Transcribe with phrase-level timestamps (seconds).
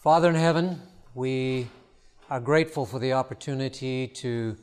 [0.00, 0.80] Father in heaven,
[1.14, 1.68] we
[2.30, 4.56] are grateful for the opportunity to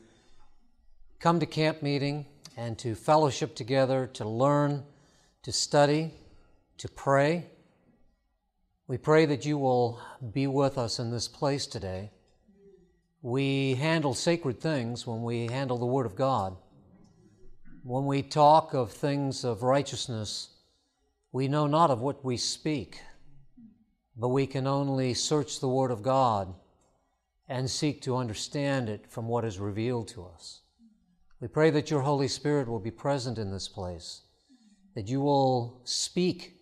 [1.19, 2.25] come to camp meeting
[2.57, 4.83] and to fellowship together, to learn,
[5.43, 6.11] to study,
[6.79, 7.45] to pray.
[8.87, 10.01] We pray that you will
[10.33, 12.09] be with us in this place today.
[13.21, 16.57] We handle sacred things when we handle the Word of God.
[17.83, 20.49] When we talk of things of righteousness,
[21.31, 23.01] we know not of what we speak,
[24.17, 26.53] but we can only search the Word of God
[27.47, 30.61] and seek to understand it from what is revealed to us.
[31.39, 34.21] We pray that your Holy Spirit will be present in this place,
[34.95, 36.55] that you will speak,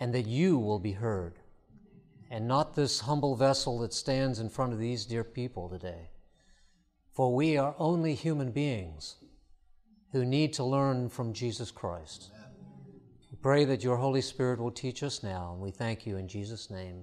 [0.00, 1.38] and that you will be heard,
[2.28, 6.08] and not this humble vessel that stands in front of these dear people today.
[7.12, 9.16] For we are only human beings
[10.10, 12.31] who need to learn from Jesus Christ.
[13.42, 16.70] Pray that your Holy Spirit will teach us now, and we thank you in Jesus'
[16.70, 17.02] name.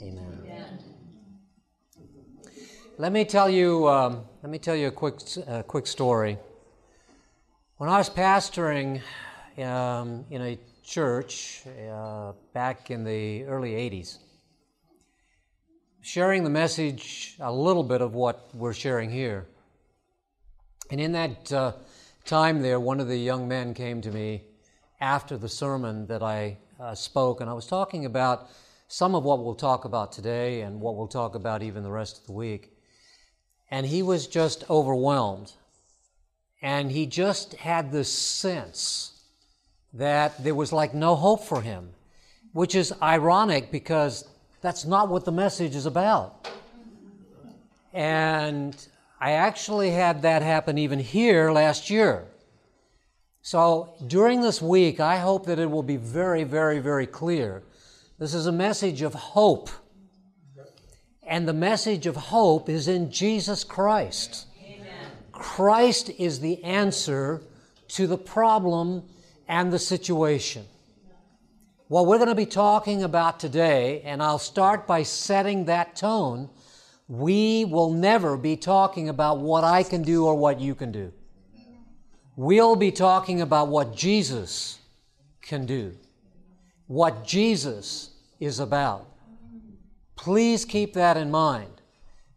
[0.00, 0.38] Amen.
[0.44, 0.78] Amen.
[2.96, 3.88] Let me tell you.
[3.88, 5.16] Um, let me tell you a quick,
[5.48, 6.38] uh, quick story.
[7.78, 9.02] When I was pastoring
[9.58, 14.18] um, in a church uh, back in the early 80s,
[16.02, 19.48] sharing the message, a little bit of what we're sharing here.
[20.92, 21.72] And in that uh,
[22.24, 24.44] time there, one of the young men came to me
[25.00, 28.48] after the sermon that I uh, spoke, and I was talking about
[28.88, 32.20] some of what we'll talk about today and what we'll talk about even the rest
[32.20, 32.74] of the week
[33.74, 35.52] and he was just overwhelmed.
[36.62, 39.24] And he just had this sense
[39.92, 41.90] that there was like no hope for him,
[42.52, 44.28] which is ironic because
[44.60, 46.48] that's not what the message is about.
[47.92, 48.76] And
[49.20, 52.26] I actually had that happen even here last year.
[53.46, 57.62] So during this week, I hope that it will be very, very, very clear.
[58.18, 59.68] This is a message of hope
[61.26, 64.46] and the message of hope is in Jesus Christ.
[64.64, 64.86] Amen.
[65.30, 67.42] Christ is the answer
[67.88, 69.02] to the problem
[69.46, 70.64] and the situation.
[71.88, 76.48] What we're going to be talking about today, and I'll start by setting that tone,
[77.08, 81.12] we will never be talking about what I can do or what you can do.
[82.36, 84.78] We'll be talking about what Jesus
[85.40, 85.94] can do,
[86.86, 89.06] what Jesus is about.
[90.16, 91.70] Please keep that in mind.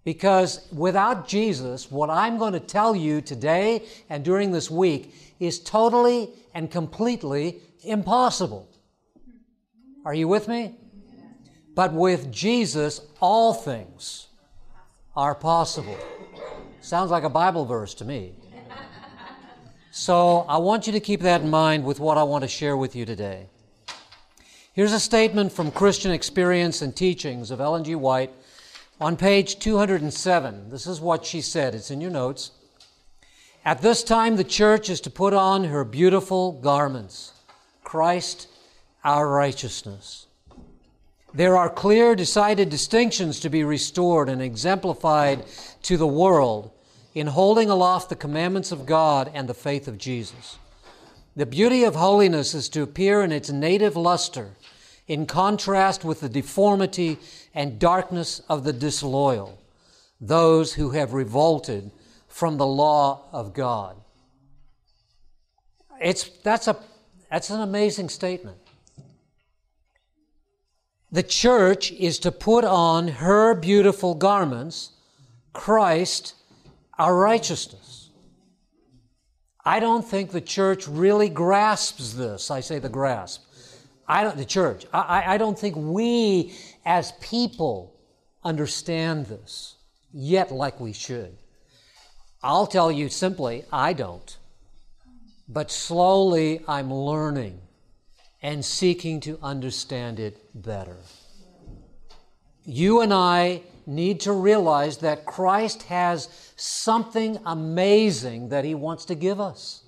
[0.03, 5.59] Because without Jesus, what I'm going to tell you today and during this week is
[5.59, 8.69] totally and completely impossible.
[10.06, 10.75] Are you with me?
[11.75, 14.28] But with Jesus, all things
[15.16, 15.97] are possible.
[16.81, 18.34] Sounds like a Bible verse to me.
[20.00, 22.78] So I want you to keep that in mind with what I want to share
[22.78, 23.47] with you today.
[24.72, 27.96] Here's a statement from Christian Experience and Teachings of Ellen G.
[27.96, 28.31] White
[29.02, 30.69] on page 207.
[30.69, 31.74] This is what she said.
[31.74, 32.52] It's in your notes.
[33.66, 37.34] At this time, the church is to put on her beautiful garments,
[37.84, 38.47] Christ,
[39.03, 40.28] our righteousness.
[41.34, 45.46] There are clear, decided distinctions to be restored and exemplified
[45.81, 46.72] to the world
[47.18, 50.60] in holding aloft the commandments of God and the faith of Jesus.
[51.36, 54.52] The beauty of holiness is to appear in its native luster
[55.08, 57.18] in contrast with the deformity
[57.56, 59.60] and darkness of the disloyal,
[60.22, 61.90] those who have revolted
[62.28, 63.96] from the law of God.
[66.00, 66.78] It's, that's, a,
[67.32, 68.58] that's an amazing statement.
[71.12, 74.92] The church is to put on her beautiful garments,
[75.54, 76.36] Christ,
[76.97, 78.09] our righteousness.
[79.63, 82.50] I don't think the church really grasps this.
[82.50, 83.44] I say the grasp.
[84.08, 86.56] I don't, the church, I, I don't think we
[86.86, 87.94] as people
[88.44, 89.75] understand this
[90.13, 91.36] yet like we should.
[92.41, 94.38] I'll tell you simply, I don't.
[95.50, 97.59] But slowly I'm learning
[98.41, 100.97] and seeking to understand it better.
[102.63, 109.16] You and I need to realize that Christ has something amazing that He wants to
[109.16, 109.84] give us.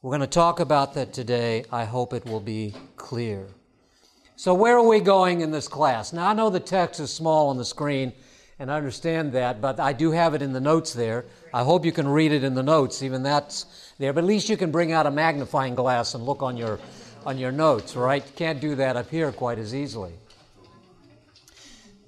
[0.00, 1.64] We're going to talk about that today.
[1.70, 3.46] I hope it will be clear.
[4.34, 6.12] So, where are we going in this class?
[6.12, 8.12] Now, I know the text is small on the screen,
[8.58, 11.26] and I understand that, but I do have it in the notes there.
[11.54, 14.12] I hope you can read it in the notes, even that's there.
[14.12, 16.80] But at least you can bring out a magnifying glass and look on your,
[17.24, 18.24] on your notes, right?
[18.34, 20.14] Can't do that up here quite as easily.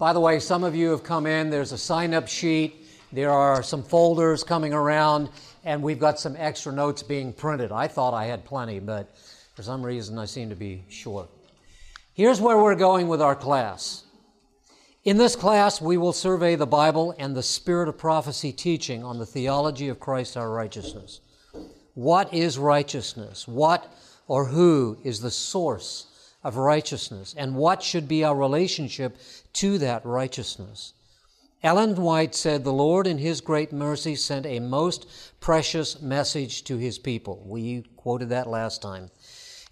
[0.04, 3.30] By the way, some of you have come in, there's a sign up sheet, there
[3.30, 5.30] are some folders coming around
[5.64, 7.72] and we've got some extra notes being printed.
[7.72, 9.16] I thought I had plenty, but
[9.54, 11.30] for some reason I seem to be short.
[12.12, 14.04] Here's where we're going with our class.
[15.04, 19.18] In this class, we will survey the Bible and the Spirit of prophecy teaching on
[19.18, 21.22] the theology of Christ our righteousness.
[21.94, 23.48] What is righteousness?
[23.48, 23.90] What
[24.28, 26.08] or who is the source
[26.44, 27.34] of righteousness?
[27.36, 29.16] And what should be our relationship
[29.54, 30.92] to that righteousness?
[31.62, 35.06] Ellen White said, The Lord, in His great mercy, sent a most
[35.40, 37.42] precious message to His people.
[37.46, 39.10] We quoted that last time.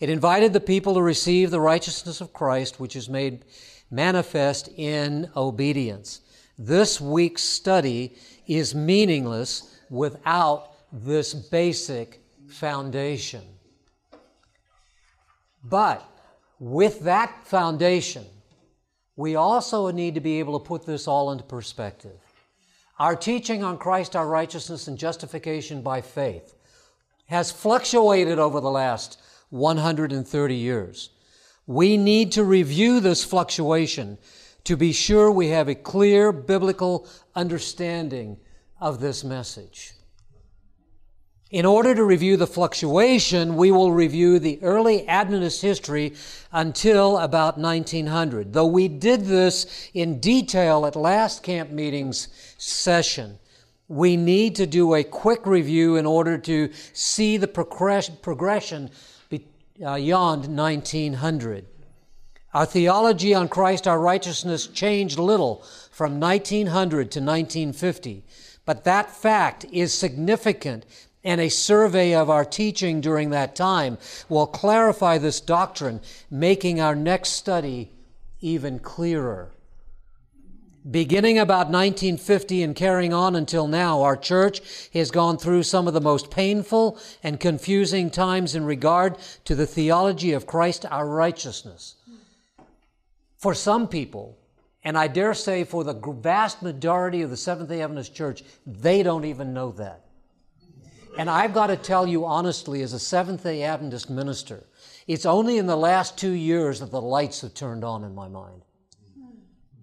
[0.00, 3.44] It invited the people to receive the righteousness of Christ, which is made
[3.90, 6.22] manifest in obedience.
[6.58, 8.16] This week's study
[8.46, 13.42] is meaningless without this basic foundation.
[15.62, 16.04] But
[16.62, 18.24] with that foundation,
[19.16, 22.16] we also need to be able to put this all into perspective.
[23.00, 26.54] Our teaching on Christ, our righteousness, and justification by faith
[27.26, 29.20] has fluctuated over the last
[29.50, 31.10] 130 years.
[31.66, 34.18] We need to review this fluctuation
[34.62, 38.38] to be sure we have a clear biblical understanding
[38.80, 39.94] of this message.
[41.52, 46.14] In order to review the fluctuation, we will review the early Adventist history
[46.50, 48.54] until about 1900.
[48.54, 53.38] Though we did this in detail at last camp meeting's session,
[53.86, 58.90] we need to do a quick review in order to see the progression
[59.28, 61.66] beyond uh, 1900.
[62.54, 68.24] Our theology on Christ, our righteousness, changed little from 1900 to 1950,
[68.64, 70.86] but that fact is significant,
[71.24, 73.98] and a survey of our teaching during that time
[74.28, 77.90] will clarify this doctrine, making our next study
[78.40, 79.52] even clearer.
[80.90, 84.60] Beginning about 1950 and carrying on until now, our church
[84.92, 89.66] has gone through some of the most painful and confusing times in regard to the
[89.66, 91.94] theology of Christ, our righteousness.
[93.38, 94.36] For some people,
[94.82, 99.04] and I dare say for the vast majority of the Seventh day Adventist Church, they
[99.04, 100.04] don't even know that.
[101.18, 104.64] And I've got to tell you honestly, as a Seventh day Adventist minister,
[105.06, 108.28] it's only in the last two years that the lights have turned on in my
[108.28, 108.62] mind.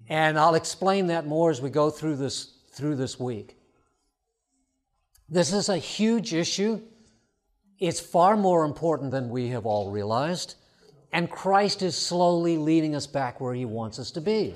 [0.07, 3.57] And I'll explain that more as we go through this, through this week.
[5.29, 6.81] This is a huge issue.
[7.77, 10.55] It's far more important than we have all realized.
[11.13, 14.55] And Christ is slowly leading us back where He wants us to be.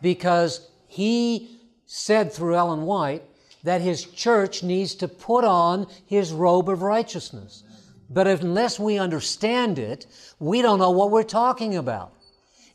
[0.00, 3.24] Because He said through Ellen White
[3.62, 7.64] that His church needs to put on His robe of righteousness.
[8.10, 10.06] But unless we understand it,
[10.38, 12.12] we don't know what we're talking about.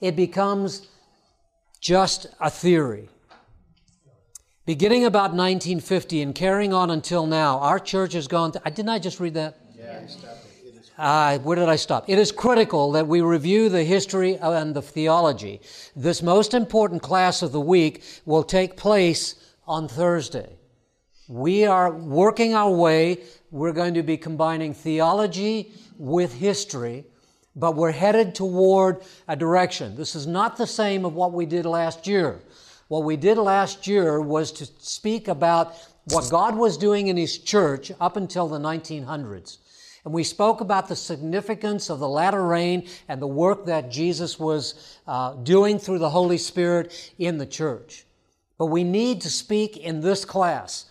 [0.02, 0.88] It becomes
[1.80, 3.10] just a theory.
[4.66, 8.52] Beginning about 1950 and carrying on until now, our church has gone.
[8.52, 9.58] To, didn't I just read that?
[9.78, 10.02] Yeah,
[10.98, 12.10] uh, where did I stop?
[12.10, 15.62] It is critical that we review the history and the theology.
[15.96, 19.36] This most important class of the week will take place
[19.68, 20.57] on Thursday.
[21.28, 23.24] We are working our way.
[23.52, 27.06] We're going to be combining theology with history
[27.58, 29.96] but we're headed toward a direction.
[29.96, 32.40] This is not the same of what we did last year.
[32.88, 35.74] What we did last year was to speak about
[36.06, 39.58] what God was doing in His church up until the 1900s.
[40.06, 44.40] And we spoke about the significance of the latter rain and the work that Jesus
[44.40, 48.06] was uh, doing through the Holy Spirit in the church.
[48.58, 50.86] But we need to speak in this class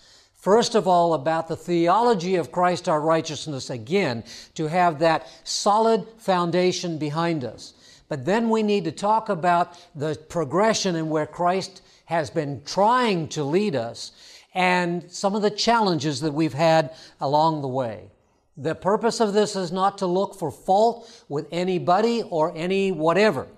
[0.47, 4.23] First of all, about the theology of Christ our righteousness again,
[4.55, 7.75] to have that solid foundation behind us.
[8.09, 13.27] But then we need to talk about the progression and where Christ has been trying
[13.31, 14.13] to lead us
[14.55, 18.13] and some of the challenges that we've had along the way.
[18.57, 23.49] The purpose of this is not to look for fault with anybody or any whatever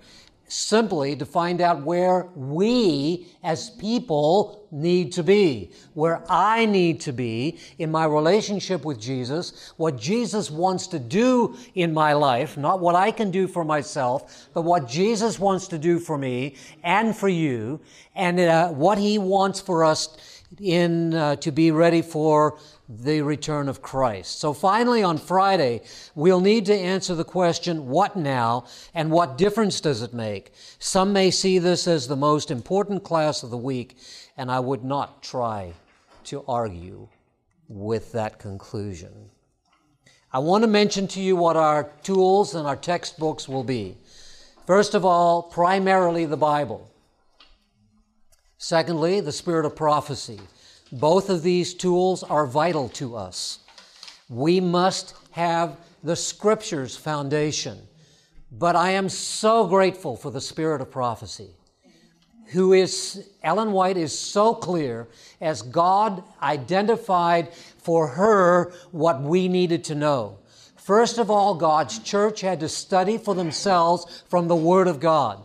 [0.48, 7.12] simply to find out where we as people need to be, where I need to
[7.12, 12.80] be in my relationship with Jesus, what Jesus wants to do in my life, not
[12.80, 17.16] what I can do for myself, but what Jesus wants to do for me and
[17.16, 17.80] for you,
[18.14, 20.16] and uh, what He wants for us
[20.60, 24.40] in uh, to be ready for the return of Christ.
[24.40, 25.82] So finally, on Friday,
[26.14, 28.64] we'll need to answer the question, what now,
[28.94, 30.52] and what difference does it make?
[30.78, 33.98] Some may see this as the most important class of the week,
[34.36, 35.74] and I would not try
[36.24, 37.08] to argue
[37.68, 39.30] with that conclusion.
[40.32, 43.96] I want to mention to you what our tools and our textbooks will be.
[44.66, 46.90] First of all, primarily the Bible.
[48.58, 50.40] Secondly, the spirit of prophecy.
[50.92, 53.58] Both of these tools are vital to us.
[54.28, 57.78] We must have the Scriptures foundation.
[58.50, 61.50] But I am so grateful for the spirit of prophecy.
[62.48, 65.08] who is, Ellen White is so clear
[65.40, 70.38] as God identified for her what we needed to know.
[70.76, 75.44] First of all, God's church had to study for themselves from the Word of God.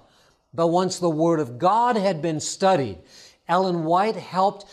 [0.53, 2.99] But once the Word of God had been studied,
[3.49, 4.65] Ellen White helped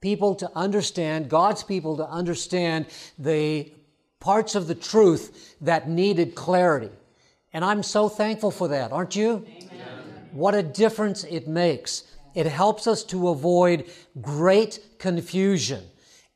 [0.00, 2.86] people to understand, God's people to understand
[3.18, 3.72] the
[4.18, 6.90] parts of the truth that needed clarity.
[7.52, 9.44] And I'm so thankful for that, aren't you?
[9.46, 9.70] Amen.
[10.32, 12.04] What a difference it makes.
[12.34, 13.90] It helps us to avoid
[14.20, 15.82] great confusion.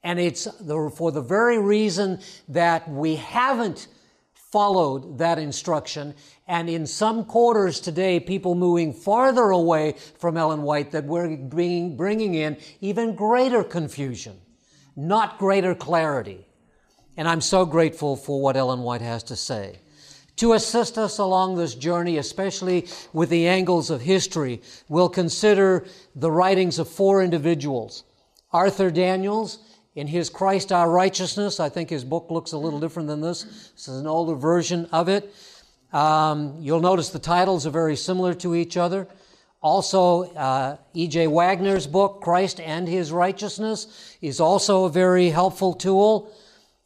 [0.03, 3.87] And it's the, for the very reason that we haven't
[4.55, 6.15] followed that instruction.
[6.47, 11.97] And in some quarters today, people moving farther away from Ellen White, that we're bringing,
[11.97, 14.41] bringing in even greater confusion,
[14.95, 16.47] not greater clarity.
[17.17, 19.81] And I'm so grateful for what Ellen White has to say.
[20.37, 25.85] To assist us along this journey, especially with the angles of history, we'll consider
[26.15, 28.05] the writings of four individuals.
[28.53, 29.59] Arthur Daniells,
[29.95, 33.45] in his Christ Our Righteousness, I think his book looks a little different than this.
[33.45, 35.33] This is an older version of it.
[35.93, 39.07] Um, you'll notice the titles are very similar to each other.
[39.63, 41.29] Also, uh, E.J.
[41.29, 46.33] Waggoner's book, Christ and His Righteousness, is also a very helpful tool.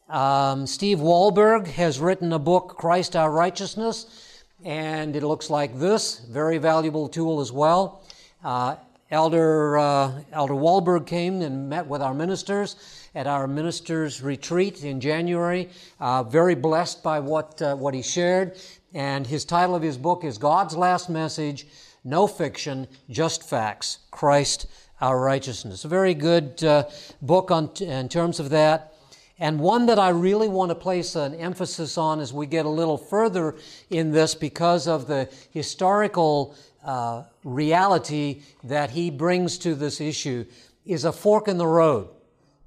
[0.07, 6.19] Um, Steve Wohlberg has written a book, Christ Our Righteousness, and it looks like this.
[6.19, 8.03] Very valuable tool as well.
[8.43, 8.75] Uh,
[9.11, 14.99] Elder, uh, Elder Wohlberg came and met with our ministers at our ministers' retreat in
[14.99, 15.69] January.
[15.99, 18.59] Uh, very blessed by what, uh, what he shared.
[18.93, 21.67] And his title of his book is God's Last Message
[22.03, 24.67] No Fiction, Just Facts Christ,
[25.01, 25.85] Our Righteousness.
[25.85, 26.85] A very good uh,
[27.21, 28.93] book on, in terms of that
[29.39, 32.69] and one that I really want to place an emphasis on as we get a
[32.69, 33.55] little further
[33.89, 40.45] in this because of the historical uh, reality that he brings to this issue
[40.85, 42.09] is A Fork in the Road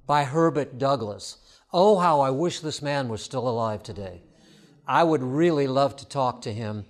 [0.06, 1.38] by Herbert Douglass.
[1.72, 4.22] Oh, how I wish this man was still alive today.
[4.86, 6.84] I would really love to talk to him.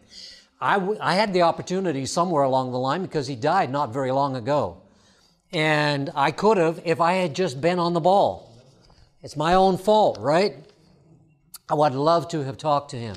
[0.60, 4.12] I, w- I had the opportunity somewhere along the line because he died not very
[4.12, 4.82] long ago.
[5.52, 8.50] And I could have if I had just been on the ball.
[9.22, 10.56] It's my own fault, right?
[11.68, 13.16] I would love to have talked to him.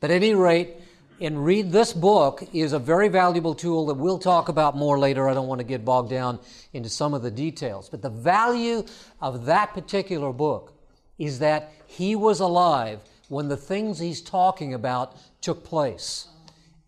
[0.00, 0.76] But at any rate,
[1.22, 5.28] in read this book is a very valuable tool that we'll talk about more later.
[5.28, 6.40] I don't want to get bogged down
[6.72, 7.88] into some of the details.
[7.88, 8.84] But the value
[9.20, 10.72] of that particular book
[11.20, 16.26] is that he was alive when the things he's talking about took place.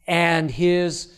[0.09, 1.13] And his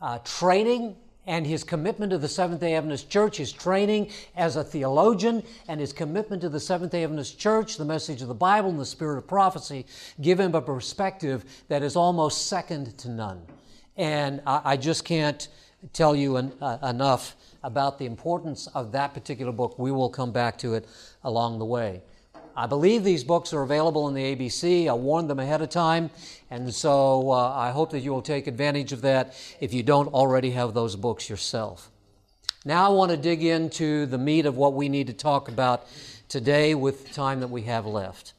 [0.00, 4.64] uh, training and his commitment to the Seventh day Adventist Church, his training as a
[4.64, 8.70] theologian, and his commitment to the Seventh day Adventist Church, the message of the Bible,
[8.70, 9.86] and the spirit of prophecy
[10.20, 13.42] give him a perspective that is almost second to none.
[13.96, 15.48] And I, I just can't
[15.92, 19.78] tell you uh, enough about the importance of that particular book.
[19.78, 20.86] We will come back to it
[21.22, 22.02] along the way.
[22.56, 24.88] I believe these books are available in the ABC.
[24.88, 26.10] I warned them ahead of time,
[26.50, 30.06] and so uh, I hope that you will take advantage of that if you don't
[30.08, 31.90] already have those books yourself.
[32.64, 35.86] Now I want to dig into the meat of what we need to talk about
[36.28, 38.34] today with the time that we have left.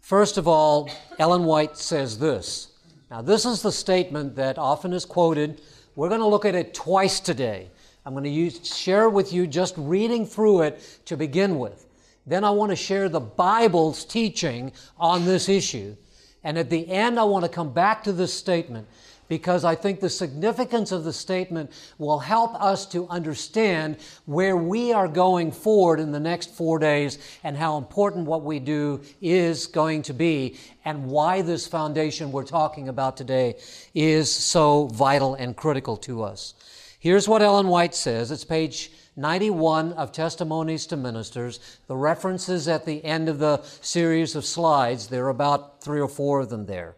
[0.00, 2.68] First of all, Ellen White says this.
[3.10, 5.60] Now, this is the statement that often is quoted.
[5.94, 7.68] We're going to look at it twice today.
[8.06, 11.84] I'm going to use, share with you just reading through it to begin with.
[12.28, 15.96] Then I want to share the Bible's teaching on this issue.
[16.44, 18.86] And at the end, I want to come back to this statement
[19.28, 24.92] because I think the significance of the statement will help us to understand where we
[24.92, 29.66] are going forward in the next four days and how important what we do is
[29.66, 33.56] going to be and why this foundation we're talking about today
[33.94, 36.54] is so vital and critical to us.
[36.98, 38.30] Here's what Ellen White says.
[38.30, 41.58] It's page 91 of Testimonies to Ministers.
[41.88, 46.08] The references at the end of the series of slides, there are about three or
[46.08, 46.94] four of them there.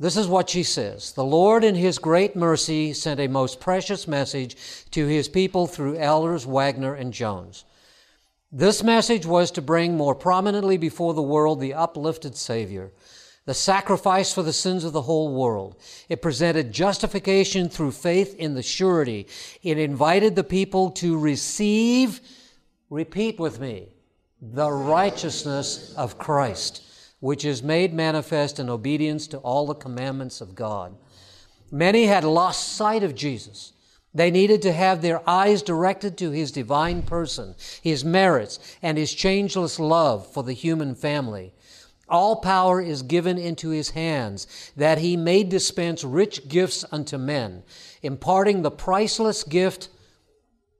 [0.00, 4.08] This is what she says The Lord, in His great mercy, sent a most precious
[4.08, 4.56] message
[4.90, 7.64] to His people through elders Waggoner and Jones.
[8.50, 12.90] This message was to bring more prominently before the world the uplifted Savior
[13.48, 15.74] the sacrifice for the sins of the whole world.
[16.10, 19.26] It presented justification through faith in the surety.
[19.62, 22.20] It invited the people to receive,
[22.90, 23.88] repeat with me,
[24.42, 26.82] the righteousness of Christ,
[27.20, 30.94] which is made manifest in obedience to all the commandments of God.
[31.70, 33.72] Many had lost sight of Jesus.
[34.12, 39.14] They needed to have their eyes directed to his divine person, his merits, and his
[39.14, 41.54] changeless love for the human family.
[42.08, 47.62] All power is given into his hands, that he may dispense rich gifts unto men,
[48.02, 49.88] imparting the priceless gift,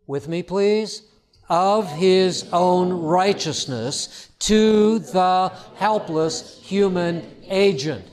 [0.07, 1.03] with me please,
[1.49, 8.05] of his own righteousness to the helpless human agent.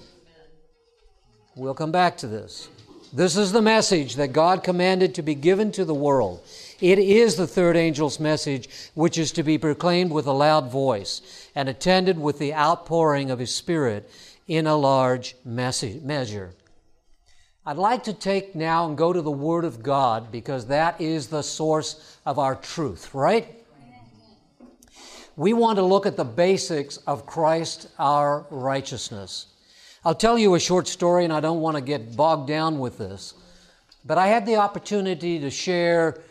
[1.55, 2.67] We'll come back to this.
[3.15, 6.45] This is the message that God commanded to be given to the world.
[6.81, 11.21] It is the third angel's message, which is to be proclaimed with a loud voice
[11.55, 14.11] and attended with the outpouring of his Spirit
[14.49, 16.55] in a large measure.
[17.65, 21.27] I'd like to take now and go to the Word of God because that is
[21.27, 23.63] the source of our truth, right?
[25.37, 29.54] We want to look at the basics of Christ, our righteousness.
[30.07, 32.99] I'll tell you a short story, and I don't want to get bogged down with
[32.99, 33.33] this.
[34.05, 36.21] But I had the opportunity to share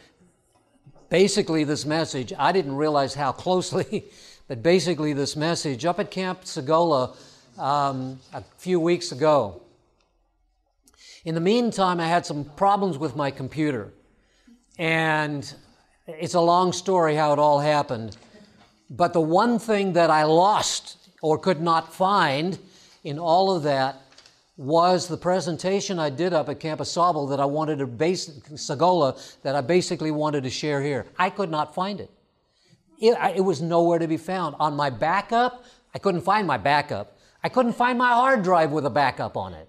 [1.08, 2.32] basically this message.
[2.38, 4.04] I didn't realize how closely,
[4.46, 7.16] but basically this message up at Camp Sagola
[7.58, 9.60] um, a few weeks ago.
[11.24, 13.92] In the meantime, I had some problems with my computer.
[14.78, 15.52] And
[16.06, 18.16] it's a long story how it all happened.
[18.88, 22.56] But the one thing that I lost or could not find
[23.04, 24.00] in all of that
[24.56, 28.28] was the presentation I did up at Camp Au Sable that I wanted to base
[28.54, 31.06] Sagola that I basically wanted to share here.
[31.18, 32.10] I could not find it.
[32.98, 33.16] it.
[33.36, 34.56] It was nowhere to be found.
[34.58, 37.18] On my backup, I couldn't find my backup.
[37.42, 39.68] I couldn't find my hard drive with a backup on it.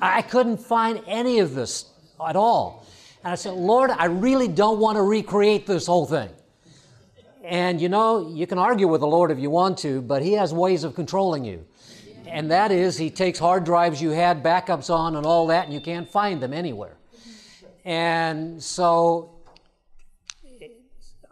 [0.00, 1.86] I couldn't find any of this
[2.26, 2.86] at all.
[3.24, 6.28] And I said, Lord, I really don't want to recreate this whole thing.
[7.42, 10.34] And you know, you can argue with the Lord if you want to, but He
[10.34, 11.64] has ways of controlling you
[12.26, 15.74] and that is he takes hard drives you had backups on and all that, and
[15.74, 16.96] you can't find them anywhere.
[17.84, 19.36] And so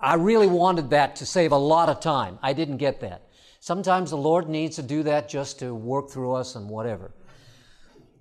[0.00, 2.38] I really wanted that to save a lot of time.
[2.42, 3.22] I didn't get that.
[3.60, 7.12] Sometimes the Lord needs to do that just to work through us and whatever.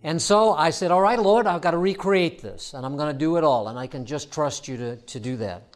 [0.01, 3.12] And so I said, All right, Lord, I've got to recreate this, and I'm going
[3.12, 5.75] to do it all, and I can just trust you to, to do that.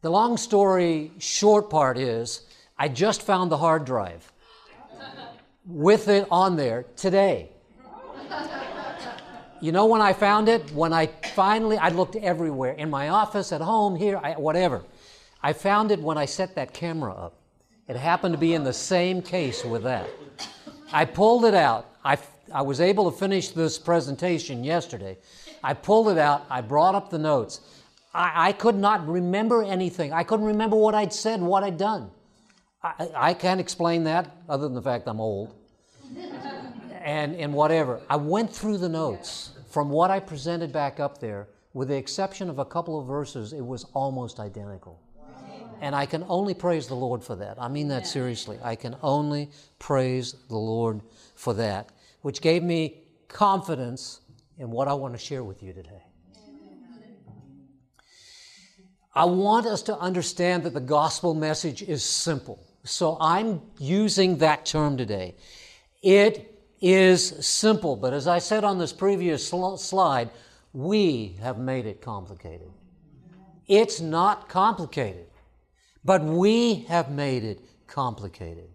[0.00, 2.42] The long story short part is
[2.78, 4.32] I just found the hard drive
[5.68, 7.50] with it on there today.
[9.60, 10.72] You know when I found it?
[10.72, 14.84] When I finally, I looked everywhere in my office, at home, here, I, whatever.
[15.42, 17.34] I found it when I set that camera up.
[17.88, 20.08] It happened to be in the same case with that.
[20.92, 21.86] I pulled it out.
[22.04, 22.18] I,
[22.52, 25.18] I was able to finish this presentation yesterday.
[25.62, 26.46] I pulled it out.
[26.48, 27.60] I brought up the notes.
[28.14, 30.12] I, I could not remember anything.
[30.12, 32.10] I couldn't remember what I'd said, what I'd done.
[32.82, 35.57] I, I can't explain that other than the fact I'm old
[37.00, 38.00] and, and whatever.
[38.08, 42.48] I went through the notes from what I presented back up there, with the exception
[42.48, 45.00] of a couple of verses, it was almost identical.
[45.80, 47.60] And I can only praise the Lord for that.
[47.60, 48.58] I mean that seriously.
[48.64, 51.02] I can only praise the Lord
[51.36, 51.90] for that,
[52.22, 54.20] which gave me confidence
[54.56, 56.02] in what I want to share with you today.
[59.14, 62.64] I want us to understand that the gospel message is simple.
[62.84, 65.36] So I'm using that term today.
[66.02, 70.30] It is simple, but as I said on this previous sl- slide,
[70.72, 72.70] we have made it complicated.
[73.66, 75.26] It's not complicated,
[76.04, 78.68] but we have made it complicated.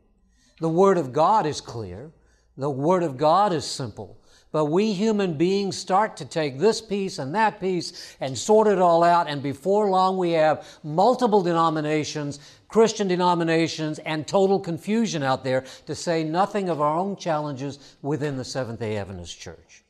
[0.60, 2.12] The Word of God is clear,
[2.58, 4.20] the Word of God is simple.
[4.52, 8.78] But we human beings start to take this piece and that piece and sort it
[8.78, 12.40] all out, and before long we have multiple denominations,
[12.74, 18.36] Christian denominations, and total confusion out there, to say nothing of our own challenges within
[18.36, 19.84] the Seventh day Adventist Church.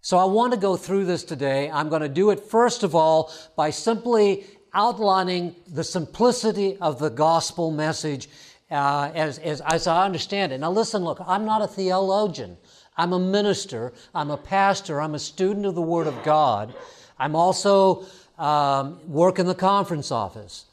[0.00, 1.70] So I want to go through this today.
[1.70, 7.10] I'm going to do it first of all by simply outlining the simplicity of the
[7.10, 8.30] gospel message
[8.70, 10.60] uh, as, as, as I understand it.
[10.60, 12.56] Now, listen, look, I'm not a theologian.
[12.96, 16.74] I'm a minister, I'm a pastor, I'm a student of the Word of God.
[17.18, 18.06] I'm also
[18.38, 20.64] um, work in the conference office.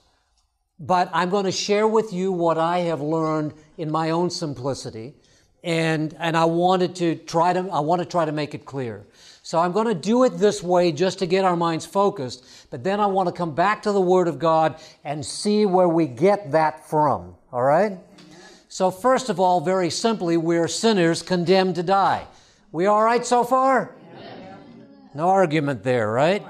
[0.80, 5.14] But I'm going to share with you what I have learned in my own simplicity,
[5.64, 9.06] and and I wanted to try to I want to try to make it clear.
[9.42, 12.84] So I'm going to do it this way just to get our minds focused, but
[12.84, 16.06] then I want to come back to the Word of God and see where we
[16.06, 17.36] get that from.
[17.52, 17.98] All right?
[18.68, 22.28] So, first of all, very simply, we're sinners condemned to die.
[22.72, 23.96] We all right so far?
[25.16, 26.46] No argument there, right?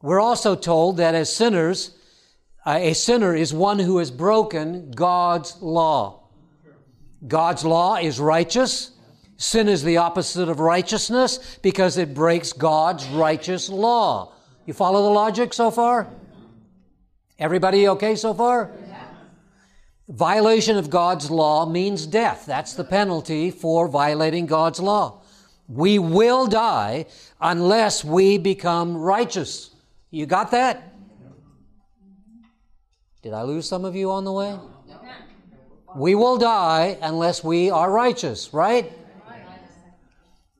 [0.00, 1.90] We're also told that as sinners,
[2.66, 6.28] a sinner is one who has broken God's law.
[7.26, 8.92] God's law is righteous.
[9.36, 14.32] Sin is the opposite of righteousness because it breaks God's righteous law.
[14.66, 16.08] You follow the logic so far?
[17.38, 18.70] Everybody okay so far?
[20.08, 22.44] Violation of God's law means death.
[22.44, 25.22] That's the penalty for violating God's law.
[25.68, 27.06] We will die
[27.40, 29.70] unless we become righteous.
[30.10, 30.89] You got that?
[33.22, 34.58] Did I lose some of you on the way?
[35.94, 38.92] We will die unless we are righteous, right?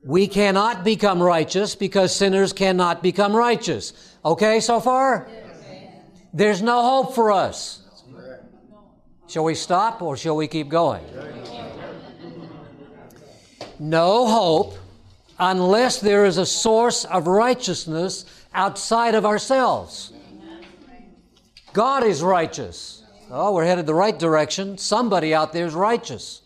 [0.03, 3.93] We cannot become righteous because sinners cannot become righteous.
[4.23, 5.27] Okay so far?
[6.33, 7.79] There's no hope for us.
[9.27, 11.03] Shall we stop or shall we keep going?
[13.79, 14.77] No hope
[15.39, 20.13] unless there is a source of righteousness outside of ourselves.
[21.73, 23.03] God is righteous.
[23.29, 24.77] Oh, we're headed the right direction.
[24.77, 26.41] Somebody out there is righteous.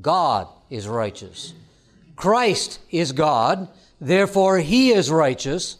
[0.00, 1.52] God is righteous.
[2.16, 3.68] Christ is God,
[4.00, 5.76] therefore, He is righteous.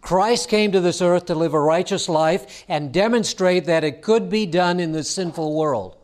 [0.00, 4.28] Christ came to this earth to live a righteous life and demonstrate that it could
[4.28, 5.96] be done in this sinful world.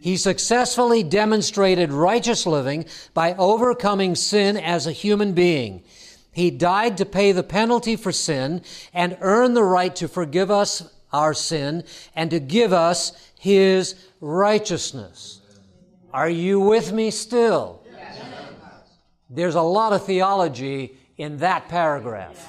[0.00, 5.82] He successfully demonstrated righteous living by overcoming sin as a human being.
[6.32, 8.62] He died to pay the penalty for sin
[8.94, 15.40] and earn the right to forgive us our sin and to give us His righteousness.
[16.12, 17.82] Are you with me still?
[19.30, 22.48] There's a lot of theology in that paragraph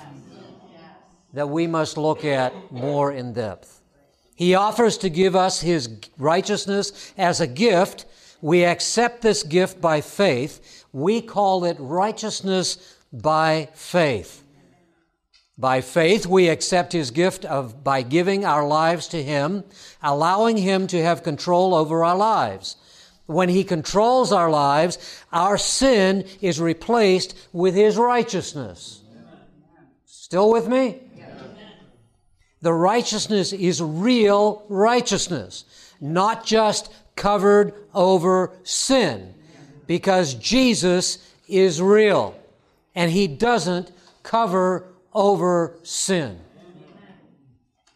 [1.33, 3.81] that we must look at more in depth.
[4.35, 8.05] He offers to give us His righteousness as a gift.
[8.41, 10.85] We accept this gift by faith.
[10.93, 14.43] We call it righteousness by faith.
[15.59, 19.65] By faith, we accept His gift of, by giving our lives to Him,
[20.01, 22.77] allowing Him to have control over our lives.
[23.25, 29.01] When He controls our lives, our sin is replaced with His righteousness.
[30.05, 31.01] Still with me?
[32.61, 35.65] The righteousness is real righteousness,
[35.99, 39.33] not just covered over sin,
[39.87, 41.17] because Jesus
[41.49, 42.39] is real
[42.95, 43.91] and He doesn't
[44.23, 44.85] cover
[45.19, 46.39] over sin.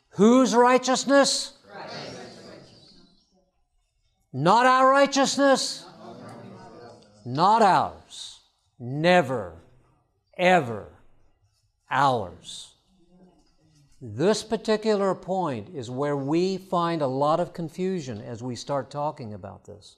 [0.09, 1.53] Whose righteousness?
[4.33, 5.85] Not our righteousness?
[7.25, 8.41] Not ours.
[8.77, 9.53] Never,
[10.37, 10.87] ever
[11.89, 12.73] ours.
[14.01, 19.33] This particular point is where we find a lot of confusion as we start talking
[19.33, 19.95] about this.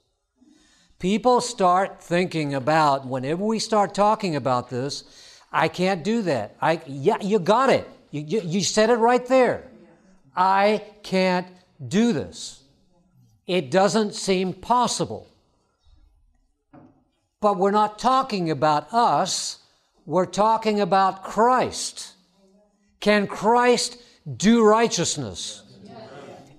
[0.99, 5.03] People start thinking about, whenever we start talking about this,
[5.55, 6.57] I can't do that.
[6.61, 7.89] I, yeah, you got it.
[8.11, 9.63] You, you, you said it right there.
[10.35, 11.47] I can't
[11.87, 12.61] do this.
[13.47, 15.29] It doesn't seem possible.
[17.39, 19.59] But we're not talking about us,
[20.05, 22.11] we're talking about Christ.
[22.99, 23.97] Can Christ
[24.35, 25.63] do righteousness?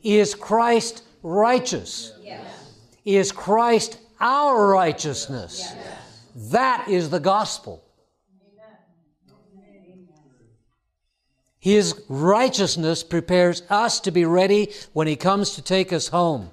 [0.03, 2.13] Is Christ righteous?
[3.05, 5.75] Is Christ our righteousness?
[6.35, 7.83] That is the gospel.
[11.67, 16.53] His righteousness prepares us to be ready when He comes to take us home.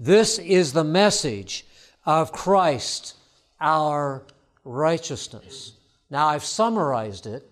[0.00, 1.64] This is the message
[2.04, 3.14] of Christ,
[3.60, 4.24] our
[4.64, 5.74] righteousness.
[6.10, 7.48] Now, I've summarized it,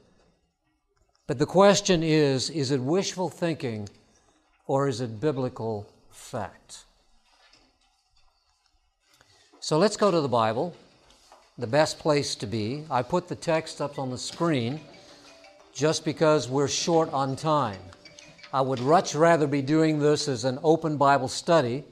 [1.28, 3.88] but the question is is it wishful thinking
[4.66, 6.86] or is it biblical fact?
[9.60, 10.74] So let's go to the Bible,
[11.56, 12.82] the best place to be.
[12.90, 14.80] I put the text up on the screen
[15.76, 17.78] just because we're short on time.
[18.50, 21.84] I would much rather be doing this as an open Bible study.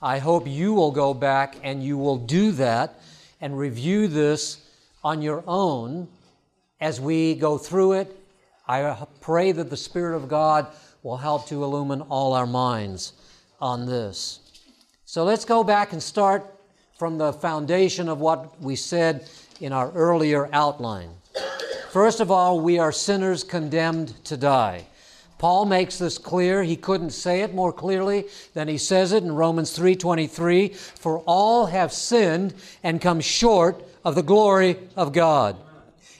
[0.00, 2.98] I hope you will go back and you will do that
[3.42, 4.64] and review this
[5.04, 6.08] on your own
[6.80, 8.16] as we go through it.
[8.66, 10.68] I pray that the Spirit of God
[11.02, 13.12] will help to illumine all our minds
[13.60, 14.40] on this.
[15.04, 16.42] So let's go back and start
[16.98, 19.28] from the foundation of what we said
[19.60, 21.10] in our earlier outline.
[21.96, 24.86] First of all, we are sinners condemned to die.
[25.38, 26.62] Paul makes this clear.
[26.62, 31.64] He couldn't say it more clearly than he says it in Romans 3:23, "For all
[31.64, 35.56] have sinned and come short of the glory of God."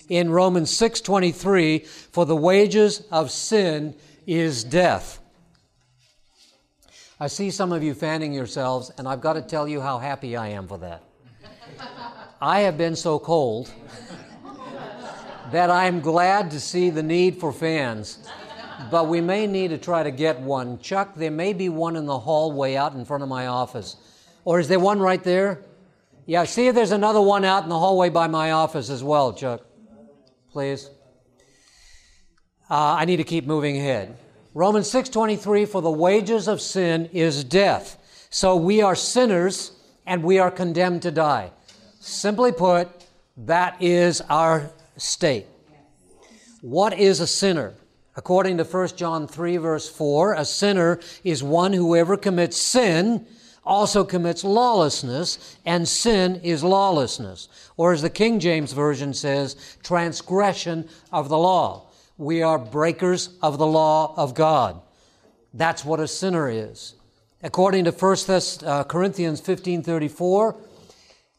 [0.08, 3.94] In Romans 6:23, "For the wages of sin
[4.26, 5.18] is death."
[7.20, 10.38] I see some of you fanning yourselves, and I've got to tell you how happy
[10.38, 11.02] I am for that.
[12.40, 13.68] I have been so cold
[15.56, 18.18] that I'm glad to see the need for fans.
[18.90, 20.78] But we may need to try to get one.
[20.80, 23.96] Chuck, there may be one in the hallway out in front of my office.
[24.44, 25.62] Or is there one right there?
[26.26, 29.32] Yeah, see if there's another one out in the hallway by my office as well,
[29.32, 29.62] Chuck.
[30.52, 30.90] Please.
[32.68, 34.14] Uh, I need to keep moving ahead.
[34.52, 37.96] Romans 6:23 for the wages of sin is death.
[38.28, 39.72] So we are sinners
[40.04, 41.50] and we are condemned to die.
[41.98, 42.88] Simply put,
[43.38, 45.46] that is our state.
[46.60, 47.74] What is a sinner?
[48.16, 53.26] According to 1 John 3, verse 4, a sinner is one who ever commits sin
[53.66, 57.48] also commits lawlessness, and sin is lawlessness.
[57.76, 61.88] Or as the King James Version says, transgression of the law.
[62.16, 64.80] We are breakers of the law of God.
[65.52, 66.94] That's what a sinner is.
[67.42, 70.56] According to 1 Thess- uh, Corinthians 15:34,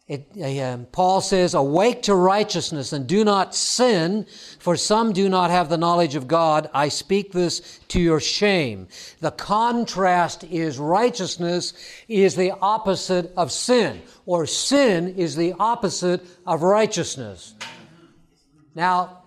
[0.07, 4.25] it, uh, Paul says, Awake to righteousness and do not sin,
[4.57, 6.69] for some do not have the knowledge of God.
[6.73, 8.87] I speak this to your shame.
[9.19, 11.73] The contrast is righteousness
[12.07, 17.55] is the opposite of sin, or sin is the opposite of righteousness.
[18.75, 19.23] Now,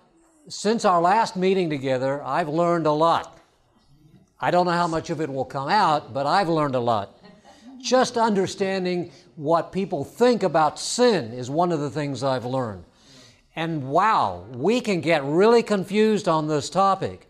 [0.47, 3.37] since our last meeting together, I've learned a lot.
[4.39, 7.20] I don't know how much of it will come out, but I've learned a lot.
[7.81, 12.85] Just understanding what people think about sin is one of the things I've learned.
[13.55, 17.27] And wow, we can get really confused on this topic.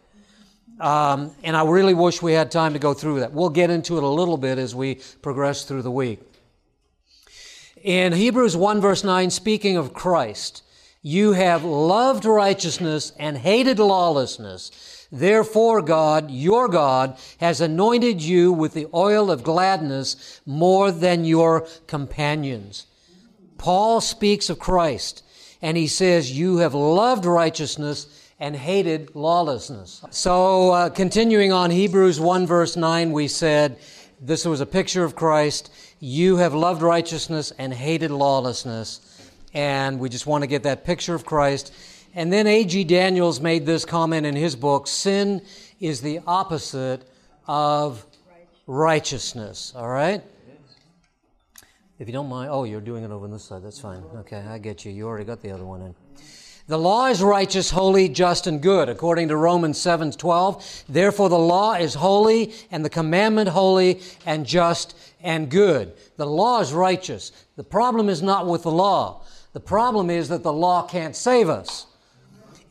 [0.79, 3.33] Um, and I really wish we had time to go through that.
[3.33, 6.19] We'll get into it a little bit as we progress through the week.
[7.83, 10.63] In Hebrews 1, verse 9, speaking of Christ,
[11.01, 14.71] you have loved righteousness and hated lawlessness.
[15.11, 21.67] Therefore, God, your God, has anointed you with the oil of gladness more than your
[21.87, 22.85] companions.
[23.57, 25.23] Paul speaks of Christ,
[25.61, 28.07] and he says, You have loved righteousness
[28.39, 30.03] and hated lawlessness.
[30.09, 33.77] So, uh, continuing on Hebrews 1, verse 9, we said,
[34.19, 35.71] This was a picture of Christ.
[35.99, 39.01] You have loved righteousness and hated lawlessness.
[39.53, 41.71] And we just want to get that picture of Christ.
[42.13, 42.85] And then A.G.
[42.85, 45.41] Daniells made this comment in his book sin
[45.79, 47.03] is the opposite
[47.47, 48.05] of
[48.67, 49.73] righteousness.
[49.75, 50.21] All right?
[51.99, 53.63] If you don't mind, oh, you're doing it over on this side.
[53.63, 54.03] That's fine.
[54.15, 54.91] Okay, I get you.
[54.91, 55.95] You already got the other one in.
[56.67, 60.85] The law is righteous, holy, just, and good, according to Romans 7 12.
[60.89, 65.93] Therefore, the law is holy, and the commandment holy, and just, and good.
[66.17, 67.31] The law is righteous.
[67.55, 69.23] The problem is not with the law.
[69.53, 71.87] The problem is that the law can't save us.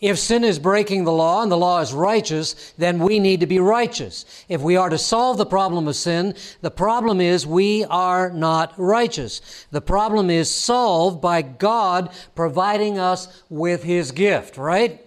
[0.01, 3.47] If sin is breaking the law and the law is righteous, then we need to
[3.47, 4.25] be righteous.
[4.49, 8.73] If we are to solve the problem of sin, the problem is we are not
[8.79, 9.67] righteous.
[9.71, 15.05] The problem is solved by God providing us with His gift, right?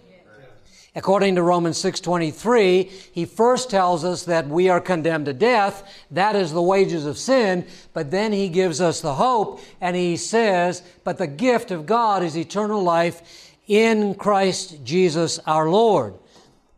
[0.96, 6.36] According to Romans 6:23, he first tells us that we are condemned to death, that
[6.36, 10.82] is the wages of sin, but then he gives us the hope and he says,
[11.02, 16.14] "But the gift of God is eternal life in Christ Jesus our Lord.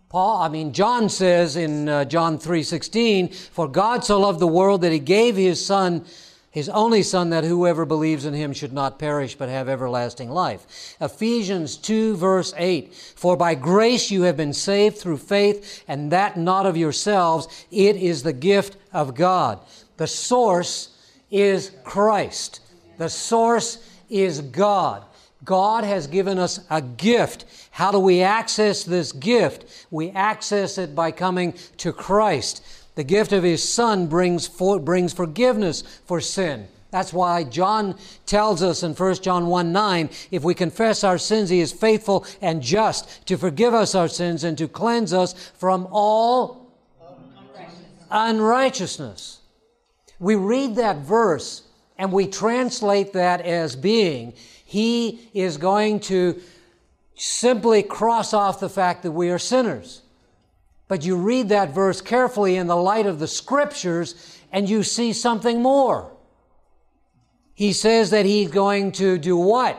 [0.09, 4.83] Paul, I mean, John says in uh, John 3:16, "For God so loved the world
[4.83, 6.05] that he gave his son,
[6.51, 10.97] his only son, that whoever believes in him should not perish but have everlasting life."
[11.01, 16.39] Ephesians 2 verse 8, "For by grace you have been saved through faith, and that
[16.39, 19.59] not of yourselves, it is the gift of God."
[19.97, 20.91] The source
[21.31, 22.61] is Christ.
[22.97, 25.03] The source is God.
[25.47, 27.47] God has given us a gift.
[27.71, 29.87] How do we access this gift?
[29.91, 32.67] We access it by coming to Christ.
[32.97, 36.67] The gift of His Son brings, for, brings forgiveness for sin.
[36.91, 41.49] That's why John tells us in 1 John 1 9, if we confess our sins,
[41.49, 45.87] He is faithful and just to forgive us our sins and to cleanse us from
[45.93, 48.09] all unrighteousness.
[48.11, 49.41] unrighteousness.
[50.19, 51.63] We read that verse
[51.99, 54.35] and we translate that as being
[54.69, 56.43] he is going to
[57.15, 60.03] simply cross off the fact that we are sinners.
[60.89, 65.13] But you read that verse carefully in the light of the scriptures and you see
[65.13, 66.13] something more.
[67.55, 69.79] He says that he's going to do what?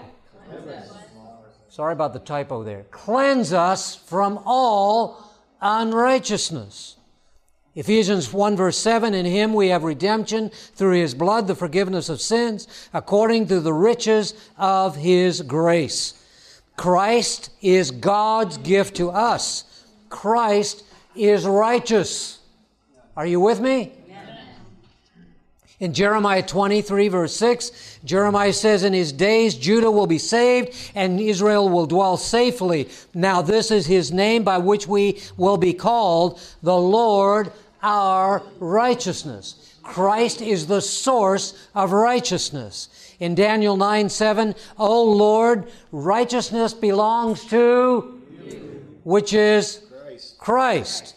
[1.70, 2.86] Sorry about the typo there.
[2.90, 5.30] Cleanse us from all
[5.62, 6.97] unrighteousness.
[7.78, 12.20] Ephesians 1 verse 7, in him we have redemption through his blood, the forgiveness of
[12.20, 16.16] sins, according to the riches of his grace.
[16.76, 19.86] Christ is God's gift to us.
[20.10, 20.86] Christ
[21.16, 22.40] is righteous.
[23.16, 23.92] Are you with me?
[25.80, 31.20] In Jeremiah 23 verse 6, Jeremiah says, In his days Judah will be saved and
[31.20, 32.90] Israel will dwell safely.
[33.14, 37.52] Now this is his name by which we will be called the Lord
[37.88, 39.76] our righteousness.
[39.82, 42.90] Christ is the source of righteousness.
[43.20, 49.00] In Daniel 9 7, O Lord, righteousness belongs to you.
[49.04, 50.38] which is Christ.
[50.38, 51.14] Christ.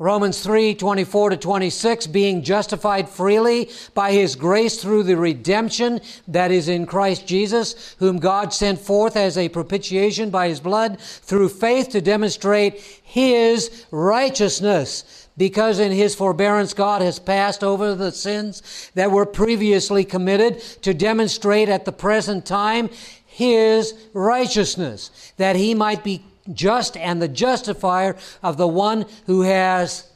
[0.00, 6.50] Romans 3 24 to 26, being justified freely by his grace through the redemption that
[6.50, 11.50] is in Christ Jesus, whom God sent forth as a propitiation by his blood through
[11.50, 15.19] faith to demonstrate his righteousness.
[15.40, 20.92] Because in his forbearance God has passed over the sins that were previously committed to
[20.92, 22.90] demonstrate at the present time
[23.24, 26.22] his righteousness, that he might be
[26.52, 30.12] just and the justifier of the one who has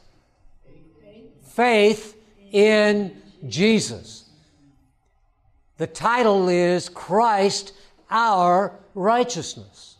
[1.41, 2.15] faith
[2.51, 4.29] in Jesus.
[5.77, 7.73] The title is Christ
[8.11, 9.94] our righteousness.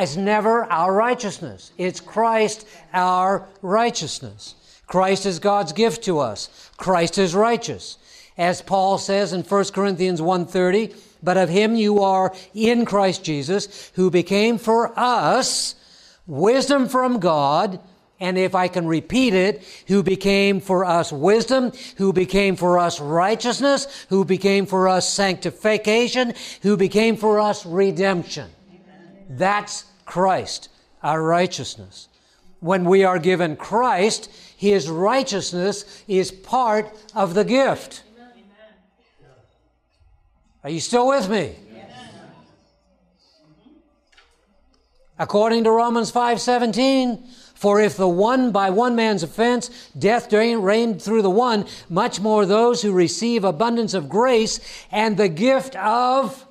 [0.00, 1.72] It's never our righteousness.
[1.76, 4.54] It's Christ our righteousness.
[4.86, 6.70] Christ is God's gift to us.
[6.76, 7.98] Christ is righteous.
[8.38, 13.90] As Paul says in 1 Corinthians 1:30, but of him you are in Christ Jesus,
[13.94, 15.74] who became for us
[16.26, 17.78] wisdom from God,
[18.18, 23.00] and if I can repeat it, who became for us wisdom, who became for us
[23.00, 28.48] righteousness, who became for us sanctification, who became for us redemption.
[29.36, 30.68] That's Christ,
[31.02, 32.08] our righteousness.
[32.60, 38.02] When we are given Christ, His righteousness is part of the gift.
[40.62, 41.56] Are you still with me?
[45.18, 51.22] According to Romans 5:17, for if the one by one man's offense death reigned through
[51.22, 56.44] the one, much more those who receive abundance of grace and the gift of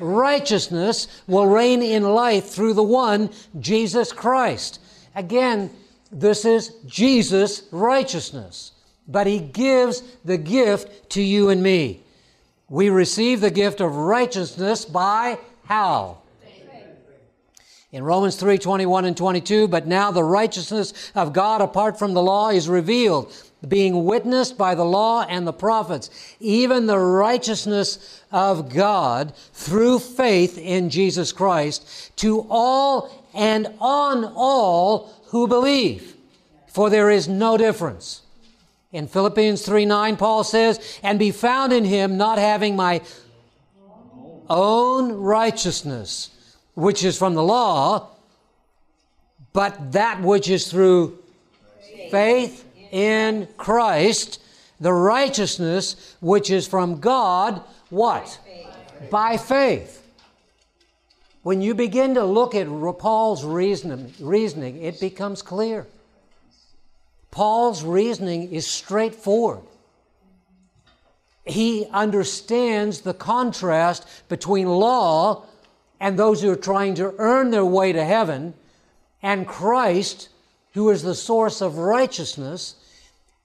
[0.00, 4.80] righteousness will reign in life through the one, Jesus Christ.
[5.14, 5.70] Again,
[6.12, 8.72] this is Jesus' righteousness,
[9.06, 12.02] but he gives the gift to you and me.
[12.68, 16.18] We receive the gift of righteousness by how?
[17.92, 22.22] In Romans 3 21 and 22, but now the righteousness of God apart from the
[22.22, 23.32] law is revealed,
[23.66, 30.56] being witnessed by the law and the prophets, even the righteousness of God through faith
[30.56, 36.16] in Jesus Christ to all and on all who believe.
[36.68, 38.22] For there is no difference.
[38.92, 43.02] In Philippians 3 9, Paul says, And be found in him, not having my
[44.48, 46.30] own righteousness,
[46.74, 48.08] which is from the law,
[49.52, 51.18] but that which is through
[52.10, 54.40] faith in Christ,
[54.80, 58.38] the righteousness which is from God, what?
[59.10, 59.96] By faith.
[61.42, 65.86] When you begin to look at Paul's reasoning, reasoning it becomes clear.
[67.30, 69.62] Paul's reasoning is straightforward.
[71.44, 75.44] He understands the contrast between law
[75.98, 78.54] and those who are trying to earn their way to heaven,
[79.22, 80.28] and Christ,
[80.74, 82.74] who is the source of righteousness,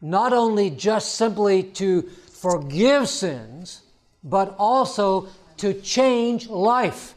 [0.09, 3.81] not only just simply to forgive sins,
[4.23, 7.15] but also to change life.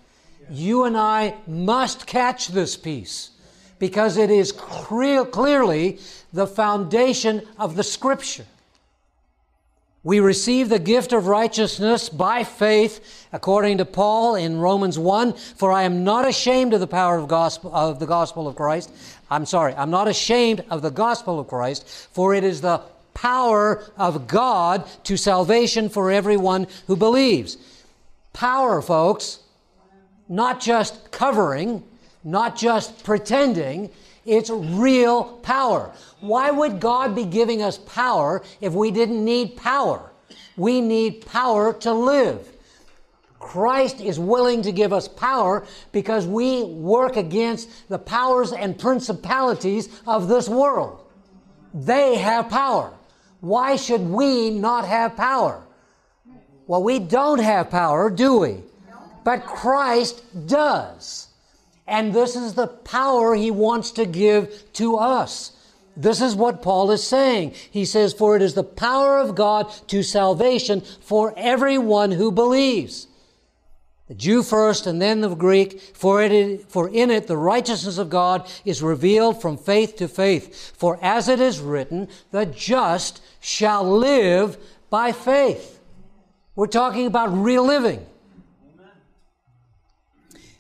[0.50, 3.30] You and I must catch this piece
[3.78, 5.98] because it is clear, clearly
[6.32, 8.46] the foundation of the Scripture.
[10.04, 15.34] We receive the gift of righteousness by faith, according to Paul in Romans 1.
[15.34, 18.90] For I am not ashamed of the power of, gospel, of the gospel of Christ.
[19.30, 22.80] I'm sorry, I'm not ashamed of the gospel of Christ, for it is the
[23.14, 27.58] power of God to salvation for everyone who believes.
[28.32, 29.40] Power, folks,
[30.28, 31.82] not just covering,
[32.24, 33.90] not just pretending,
[34.24, 35.90] it's real power.
[36.20, 40.10] Why would God be giving us power if we didn't need power?
[40.56, 42.48] We need power to live.
[43.48, 49.88] Christ is willing to give us power because we work against the powers and principalities
[50.06, 51.02] of this world.
[51.72, 52.92] They have power.
[53.40, 55.64] Why should we not have power?
[56.66, 58.58] Well, we don't have power, do we?
[59.24, 61.28] But Christ does.
[61.86, 65.52] And this is the power he wants to give to us.
[65.96, 67.54] This is what Paul is saying.
[67.70, 73.07] He says, For it is the power of God to salvation for everyone who believes.
[74.08, 78.08] The Jew first and then the Greek, for, it for in it the righteousness of
[78.08, 80.72] God is revealed from faith to faith.
[80.76, 84.56] For as it is written, the just shall live
[84.88, 85.80] by faith.
[86.56, 88.04] We're talking about real living.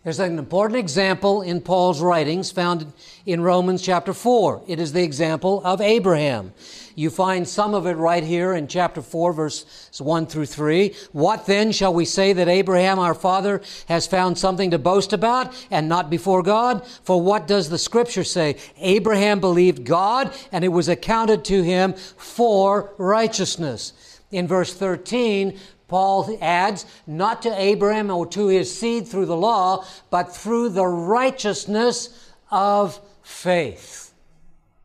[0.08, 2.94] There's an important example in Paul's writings found
[3.26, 4.62] in Romans chapter 4.
[4.66, 6.54] It is the example of Abraham.
[6.94, 10.94] You find some of it right here in chapter 4, verses 1 through 3.
[11.12, 15.52] What then shall we say that Abraham our father has found something to boast about
[15.70, 16.86] and not before God?
[16.86, 18.56] For what does the scripture say?
[18.78, 23.92] Abraham believed God and it was accounted to him for righteousness.
[24.30, 29.84] In verse 13, Paul adds, not to Abraham or to his seed through the law,
[30.10, 34.12] but through the righteousness of faith.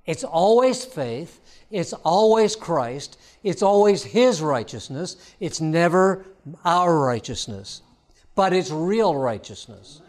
[0.06, 1.40] It's always faith.
[1.70, 3.20] It's always Christ.
[3.44, 5.36] It's always his righteousness.
[5.40, 6.26] It's never
[6.64, 7.82] our righteousness,
[8.36, 10.02] but it's real righteousness.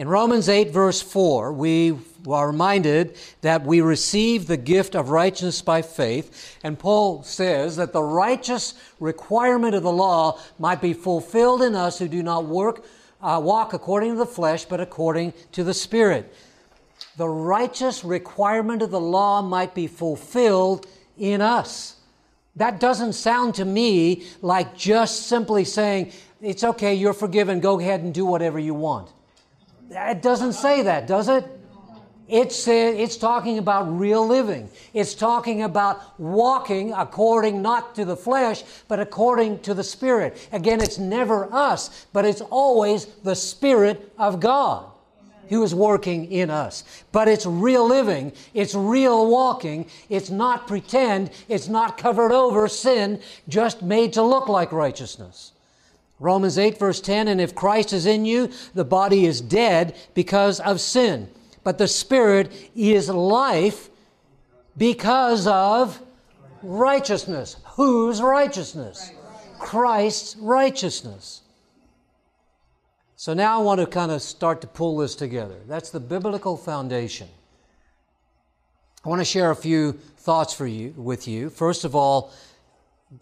[0.00, 5.60] In Romans 8, verse 4, we are reminded that we receive the gift of righteousness
[5.60, 11.60] by faith, and Paul says that the righteous requirement of the law might be fulfilled
[11.60, 12.82] in us who do not work,
[13.20, 16.34] uh, walk according to the flesh, but according to the Spirit.
[17.18, 20.86] The righteous requirement of the law might be fulfilled
[21.18, 21.96] in us.
[22.56, 28.00] That doesn't sound to me like just simply saying, it's okay, you're forgiven, go ahead
[28.00, 29.10] and do whatever you want.
[29.90, 31.44] It doesn't say that, does it?
[32.28, 34.70] It's, it's talking about real living.
[34.94, 40.48] It's talking about walking according not to the flesh, but according to the Spirit.
[40.52, 44.90] Again, it's never us, but it's always the Spirit of God
[45.48, 46.84] who is working in us.
[47.10, 53.20] But it's real living, it's real walking, it's not pretend, it's not covered over sin,
[53.48, 55.50] just made to look like righteousness.
[56.20, 60.60] Romans 8, verse 10 And if Christ is in you, the body is dead because
[60.60, 61.28] of sin,
[61.64, 63.88] but the Spirit is life
[64.76, 66.00] because of
[66.62, 67.56] righteousness.
[67.74, 69.10] Whose righteousness?
[69.58, 71.42] Christ's righteousness.
[73.16, 75.56] So now I want to kind of start to pull this together.
[75.66, 77.28] That's the biblical foundation.
[79.04, 81.48] I want to share a few thoughts for you with you.
[81.50, 82.32] First of all,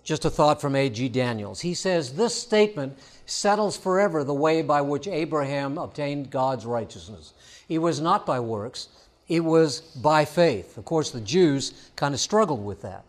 [0.05, 1.09] just a thought from A.G.
[1.11, 1.61] Daniells.
[1.61, 7.33] He says, This statement settles forever the way by which Abraham obtained God's righteousness.
[7.69, 8.89] It was not by works,
[9.29, 10.79] it was by faith.
[10.79, 13.05] Of course, the Jews kind of struggled with that,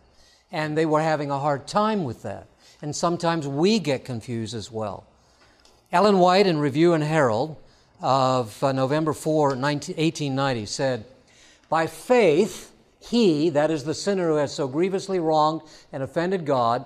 [0.52, 2.46] and they were having a hard time with that.
[2.82, 5.06] And sometimes we get confused as well.
[5.92, 7.56] Ellen White, in Review and Herald
[8.00, 11.04] of uh, November 4, 19, 1890, said,
[11.68, 12.69] By faith,
[13.00, 16.84] he, that is the sinner who has so grievously wronged and offended God,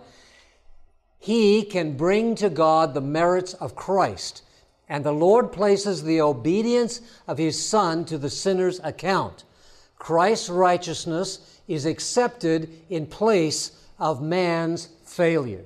[1.18, 4.42] he can bring to God the merits of Christ.
[4.88, 9.44] And the Lord places the obedience of his Son to the sinner's account.
[9.98, 15.64] Christ's righteousness is accepted in place of man's failure.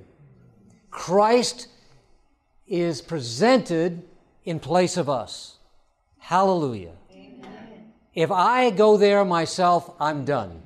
[0.89, 1.67] Christ
[2.67, 4.03] is presented
[4.45, 5.57] in place of us.
[6.19, 6.93] Hallelujah.
[8.15, 10.61] If I go there myself, I'm done.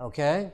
[0.00, 0.50] Okay?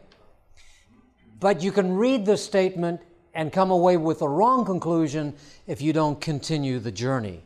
[1.41, 3.01] But you can read the statement
[3.35, 5.35] and come away with the wrong conclusion
[5.67, 7.43] if you don't continue the journey.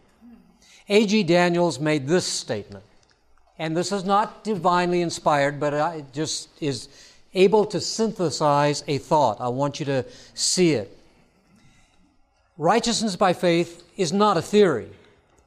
[0.88, 1.24] A.G.
[1.24, 2.84] Daniells made this statement,
[3.58, 6.88] and this is not divinely inspired, but it just is
[7.34, 9.40] able to synthesize a thought.
[9.40, 10.04] I want you to
[10.34, 10.98] see it.
[12.58, 14.90] Righteousness by faith is not a theory.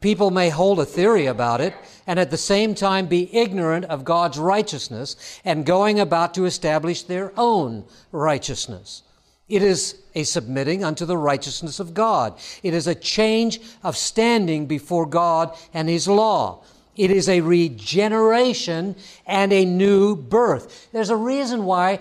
[0.06, 1.74] People may hold a theory about it
[2.06, 7.02] and at the same time be ignorant of God's righteousness and going about to establish
[7.02, 9.02] their own righteousness.
[9.50, 12.38] It is a submitting unto the righteousness of God.
[12.62, 16.64] It is a change of standing before God and His law.
[16.96, 18.96] It is a regeneration
[19.26, 20.88] and a new birth.
[20.92, 21.98] There's a reason why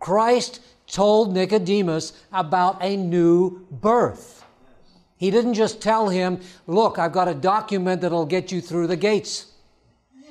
[0.00, 4.39] Christ told Nicodemus about a new birth.
[5.20, 8.96] He didn't just tell him, Look, I've got a document that'll get you through the
[8.96, 9.52] gates.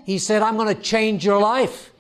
[0.04, 1.92] He said, I'm going to change your life.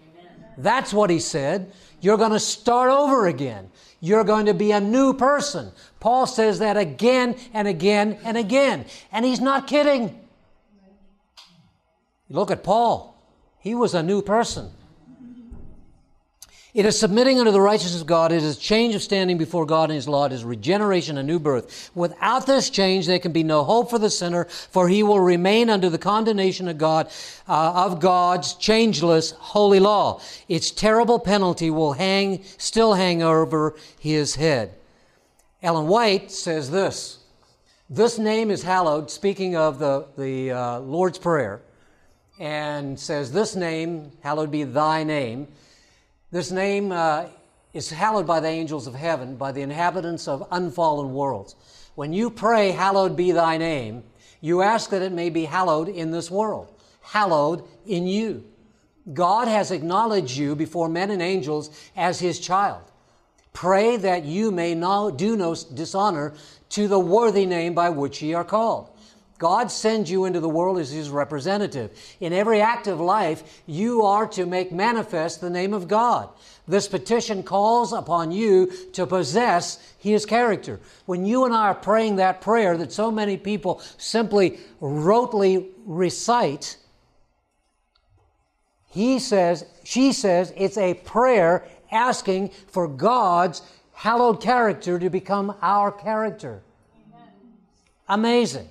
[0.57, 1.71] That's what he said.
[2.01, 3.69] You're going to start over again.
[3.99, 5.71] You're going to be a new person.
[5.99, 8.85] Paul says that again and again and again.
[9.11, 10.19] And he's not kidding.
[12.27, 13.15] Look at Paul.
[13.59, 14.71] He was a new person.
[16.71, 18.31] It is submitting unto the righteousness of God.
[18.31, 20.25] It is change of standing before God and His law.
[20.25, 21.89] It is regeneration, a new birth.
[21.95, 25.71] Without this change, there can be no hope for the sinner, for he will remain
[25.71, 27.07] under the condemnation of God,
[27.47, 30.21] uh, of God's changeless holy law.
[30.47, 34.75] Its terrible penalty will hang, still hang over his head.
[35.63, 37.17] Ellen White says this.
[37.89, 41.61] This name is hallowed, speaking of the, the uh, Lord's Prayer,
[42.39, 45.47] and says, This name, hallowed be thy name,
[46.31, 47.25] this name uh,
[47.73, 51.55] is hallowed by the angels of heaven, by the inhabitants of unfallen worlds.
[51.95, 54.03] When you pray, Hallowed be thy name,
[54.41, 58.45] You ask that it may be hallowed in this world, hallowed in you.
[59.13, 62.83] God has acknowledged you before men and angels as his child.
[63.53, 66.33] Pray that you may not do no dishonor
[66.69, 68.89] to the worthy name by which ye are called.
[69.39, 71.91] God sends you into the world as His representative.
[72.19, 76.29] In every act of life, you are to make manifest the name of God.
[76.67, 80.79] This petition calls upon you to possess His character.
[81.05, 86.77] When you and I are praying that prayer that so many people simply rotely recite,
[88.91, 93.61] he says, she says, it's a prayer asking for God's
[93.93, 96.61] hallowed character to become our character.
[97.07, 97.29] Amen.
[98.07, 98.67] Amazing.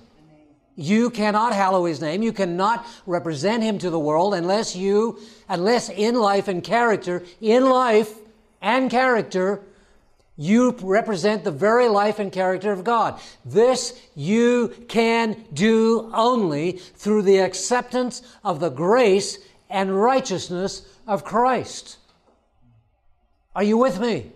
[0.81, 2.23] You cannot hallow his name.
[2.23, 5.19] You cannot represent him to the world unless you,
[5.49, 8.13] unless in life and character, in life
[8.61, 9.61] and character,
[10.37, 13.19] you represent the very life and character of God.
[13.43, 19.37] This you can do only through the acceptance of the grace
[19.69, 21.97] and righteousness of Christ.
[23.53, 24.31] Are you with me?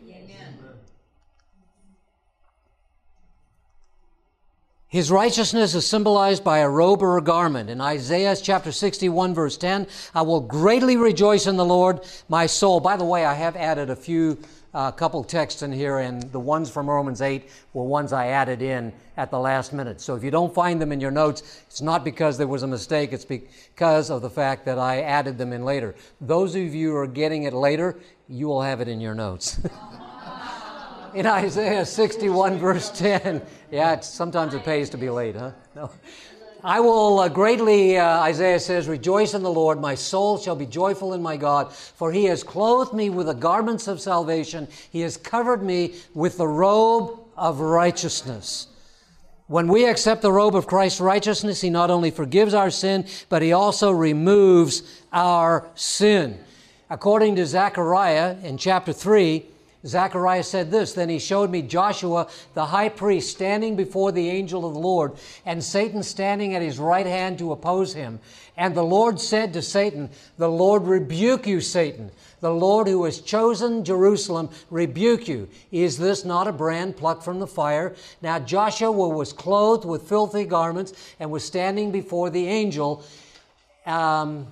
[4.94, 7.68] His righteousness is symbolized by a robe or a garment.
[7.68, 12.80] In Isaiah chapter 61 verse 10, I will greatly rejoice in the Lord, my soul.
[12.80, 14.38] By the way, I have added a few,
[14.72, 18.28] a uh, couple texts in here, and the ones from Romans 8 were ones I
[18.28, 20.00] added in at the last minute.
[20.00, 22.68] So if you don't find them in your notes, it's not because there was a
[22.68, 25.96] mistake, it's because of the fact that I added them in later.
[26.22, 27.98] Those of you who are getting it later,
[28.30, 29.60] you will have it in your notes.
[31.14, 33.42] in Isaiah 61, verse 10.
[33.74, 35.50] Yeah, sometimes it pays to be late, huh?
[35.76, 35.90] No.
[36.64, 39.82] I will uh, greatly, uh, Isaiah says, rejoice in the Lord.
[39.82, 43.34] My soul shall be joyful in my God, for he has clothed me with the
[43.34, 44.68] garments of salvation.
[44.92, 48.68] He has covered me with the robe of righteousness.
[49.48, 53.42] When we accept the robe of Christ's righteousness, he not only forgives our sin, but
[53.42, 56.38] he also removes our sin.
[56.92, 59.48] According to Zechariah in chapter 3,
[59.86, 64.66] Zechariah said this Then he showed me Joshua, the high priest, standing before the angel
[64.66, 65.14] of the Lord,
[65.46, 68.20] and Satan standing at his right hand to oppose him.
[68.56, 72.12] And the Lord said to Satan, The Lord rebuke you, Satan.
[72.40, 75.50] The Lord who has chosen Jerusalem rebuke you.
[75.72, 77.96] Is this not a brand plucked from the fire?
[78.22, 83.04] Now Joshua was clothed with filthy garments and was standing before the angel.
[83.86, 84.48] Um,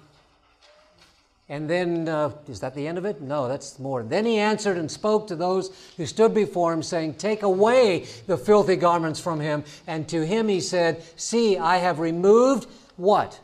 [1.52, 3.22] and then, uh, is that the end of it?
[3.22, 4.04] No, that's more.
[4.04, 8.38] Then he answered and spoke to those who stood before him, saying, Take away the
[8.38, 9.66] filthy garments from him.
[9.86, 13.42] And to him he said, See, I have removed what?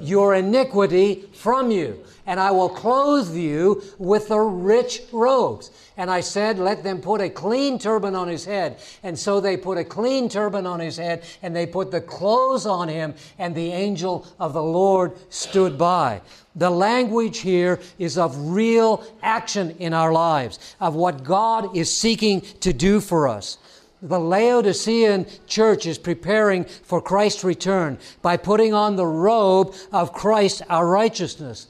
[0.00, 5.70] Your iniquity from you, and I will clothe you with the rich robes.
[5.96, 8.78] And I said, Let them put a clean turban on his head.
[9.02, 12.66] And so they put a clean turban on his head, and they put the clothes
[12.66, 16.20] on him, and the angel of the Lord stood by.
[16.54, 22.42] The language here is of real action in our lives, of what God is seeking
[22.60, 23.58] to do for us.
[24.02, 30.62] The Laodicean church is preparing for Christ's return by putting on the robe of Christ,
[30.68, 31.66] our righteousness.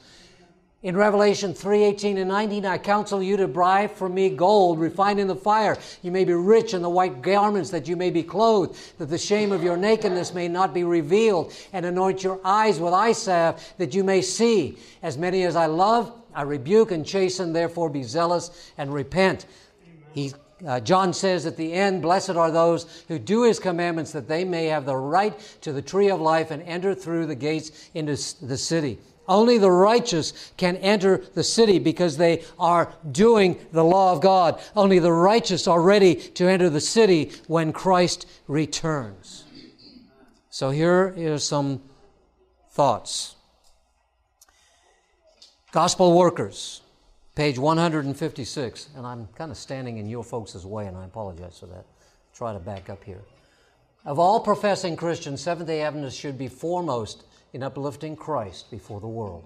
[0.83, 5.19] In Revelation 3 18 and 19, I counsel you to buy for me gold refined
[5.19, 5.77] in the fire.
[6.03, 9.17] You may be rich in the white garments, that you may be clothed, that the
[9.17, 13.73] shame of your nakedness may not be revealed, and anoint your eyes with eye salve,
[13.77, 14.77] that you may see.
[15.01, 19.47] As many as I love, I rebuke and chasten, therefore be zealous and repent.
[20.13, 20.31] He,
[20.65, 24.43] uh, John says at the end, Blessed are those who do his commandments, that they
[24.43, 28.15] may have the right to the tree of life and enter through the gates into
[28.45, 28.97] the city.
[29.27, 34.59] Only the righteous can enter the city because they are doing the law of God.
[34.75, 39.43] Only the righteous are ready to enter the city when Christ returns.
[40.49, 41.81] So here are some
[42.71, 43.35] thoughts.
[45.71, 46.81] Gospel workers,
[47.37, 48.89] page 156.
[48.95, 51.85] And I'm kind of standing in your folks' way, and I apologize for that.
[52.33, 53.21] Try to back up here.
[54.05, 59.07] Of all professing Christians, Seventh day Adventists should be foremost in uplifting Christ before the
[59.07, 59.43] world.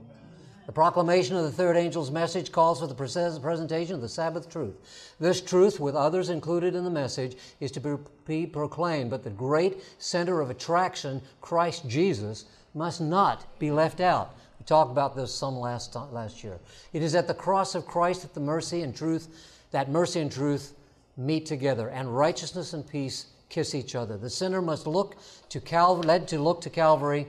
[0.67, 5.15] The proclamation of the third angel's message calls for the presentation of the Sabbath truth.
[5.19, 9.83] This truth, with others included in the message, is to be proclaimed, but the great
[9.97, 14.37] center of attraction, Christ Jesus, must not be left out.
[14.61, 16.59] We talked about this some last, last year.
[16.93, 19.27] It is at the cross of Christ that the mercy and truth,
[19.71, 20.75] that mercy and truth
[21.17, 24.17] meet together, and righteousness and peace kiss each other.
[24.17, 25.15] The sinner must look
[25.49, 27.25] to Calvary, led to look to Calvary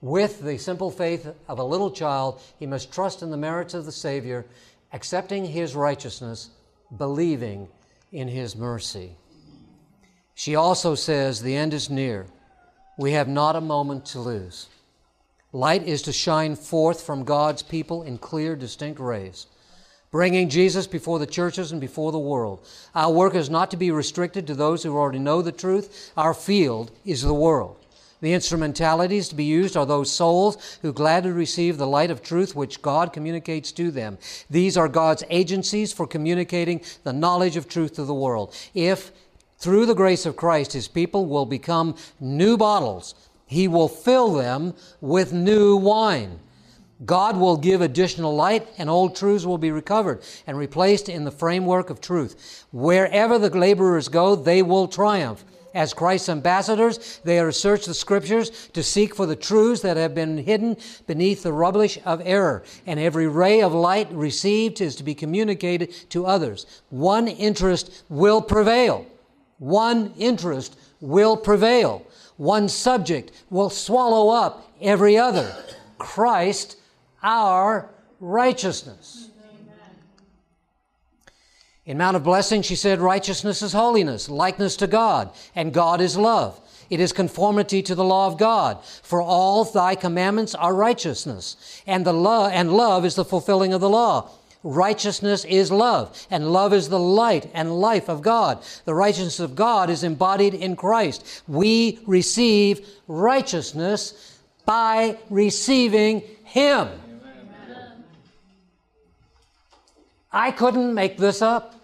[0.00, 3.84] with the simple faith of a little child, he must trust in the merits of
[3.84, 4.44] the Savior,
[4.92, 6.50] accepting his righteousness,
[6.96, 7.68] believing
[8.10, 9.12] in his mercy.
[10.34, 12.26] She also says, The end is near.
[12.98, 14.66] We have not a moment to lose.
[15.54, 19.46] Light is to shine forth from God's people in clear, distinct rays,
[20.10, 22.66] bringing Jesus before the churches and before the world.
[22.92, 26.10] Our work is not to be restricted to those who already know the truth.
[26.16, 27.76] Our field is the world.
[28.20, 32.56] The instrumentalities to be used are those souls who gladly receive the light of truth
[32.56, 34.18] which God communicates to them.
[34.50, 38.52] These are God's agencies for communicating the knowledge of truth to the world.
[38.74, 39.12] If
[39.58, 43.14] through the grace of Christ, his people will become new bottles.
[43.54, 46.40] He will fill them with new wine.
[47.04, 51.30] God will give additional light, and old truths will be recovered and replaced in the
[51.30, 52.66] framework of truth.
[52.72, 55.44] Wherever the laborers go, they will triumph.
[55.72, 59.96] As Christ's ambassadors, they are to search the scriptures to seek for the truths that
[59.96, 60.76] have been hidden
[61.06, 62.64] beneath the rubbish of error.
[62.86, 66.66] And every ray of light received is to be communicated to others.
[66.90, 69.06] One interest will prevail.
[69.58, 72.04] One interest will prevail.
[72.36, 75.54] One subject will swallow up every other.
[75.98, 76.76] Christ,
[77.22, 79.30] our righteousness.
[81.86, 86.16] In Mount of Blessing, she said, Righteousness is holiness, likeness to God, and God is
[86.16, 86.60] love.
[86.88, 88.82] It is conformity to the law of God.
[88.84, 93.80] For all thy commandments are righteousness, and the love and love is the fulfilling of
[93.82, 94.30] the law.
[94.66, 98.64] Righteousness is love, and love is the light and life of God.
[98.86, 101.42] The righteousness of God is embodied in Christ.
[101.46, 106.88] We receive righteousness by receiving Him.
[110.32, 111.74] I couldn't make this up.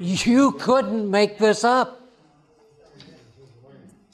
[0.00, 2.01] You couldn't make this up.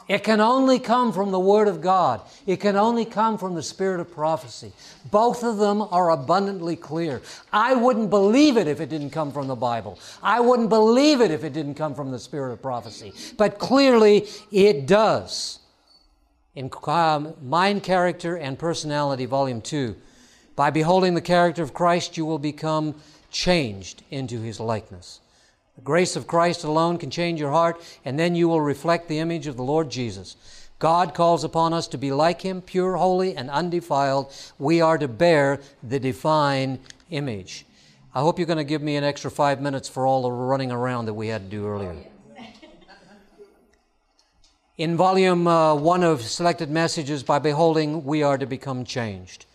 [0.09, 2.23] It can only come from the Word of God.
[2.47, 4.73] It can only come from the Spirit of prophecy.
[5.11, 7.21] Both of them are abundantly clear.
[7.53, 9.99] I wouldn't believe it if it didn't come from the Bible.
[10.23, 13.13] I wouldn't believe it if it didn't come from the Spirit of prophecy.
[13.37, 15.59] But clearly it does.
[16.55, 19.95] In um, Mind, Character, and Personality, Volume 2,
[20.57, 22.95] by beholding the character of Christ, you will become
[23.31, 25.21] changed into His likeness.
[25.79, 29.21] The grace of Christ alone can change your heart, and then you will reflect the
[29.21, 30.35] image of the Lord Jesus.
[30.81, 34.35] God calls upon us to be like Him, pure, holy, and undefiled.
[34.59, 37.65] We are to bear the divine image.
[38.13, 40.73] I hope you're going to give me an extra five minutes for all the running
[40.73, 41.95] around that we had to do earlier.
[44.79, 49.47] In volume uh, one of Selected Messages, by beholding, we are to become changed.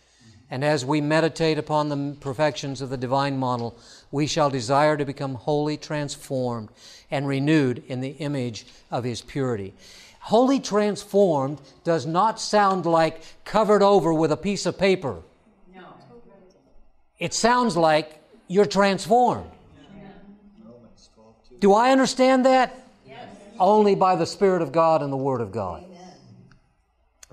[0.54, 3.76] And as we meditate upon the perfections of the divine model,
[4.12, 6.70] we shall desire to become wholly transformed
[7.10, 9.74] and renewed in the image of His purity.
[10.20, 15.24] Wholly transformed does not sound like covered over with a piece of paper.
[15.74, 15.86] No.
[17.18, 19.50] It sounds like you're transformed.
[21.60, 22.80] Do I understand that?
[23.08, 23.28] Yes.
[23.60, 25.84] Only by the Spirit of God and the Word of God.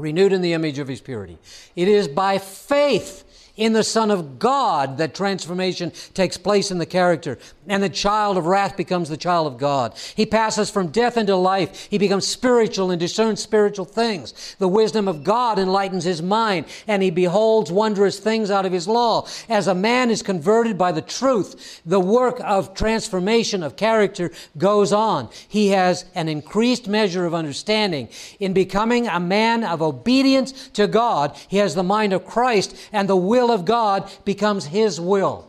[0.00, 1.38] Renewed in the image of His purity.
[1.76, 6.86] It is by faith in the Son of God that transformation takes place in the
[6.86, 7.38] character.
[7.68, 9.96] And the child of wrath becomes the child of God.
[10.16, 11.88] He passes from death into life.
[11.90, 14.56] He becomes spiritual and discerns spiritual things.
[14.58, 18.88] The wisdom of God enlightens his mind, and he beholds wondrous things out of his
[18.88, 19.26] law.
[19.48, 24.92] As a man is converted by the truth, the work of transformation of character goes
[24.92, 25.28] on.
[25.48, 28.08] He has an increased measure of understanding.
[28.38, 33.08] In becoming a man of obedience to God, he has the mind of Christ and
[33.08, 35.48] the will will of God becomes His will.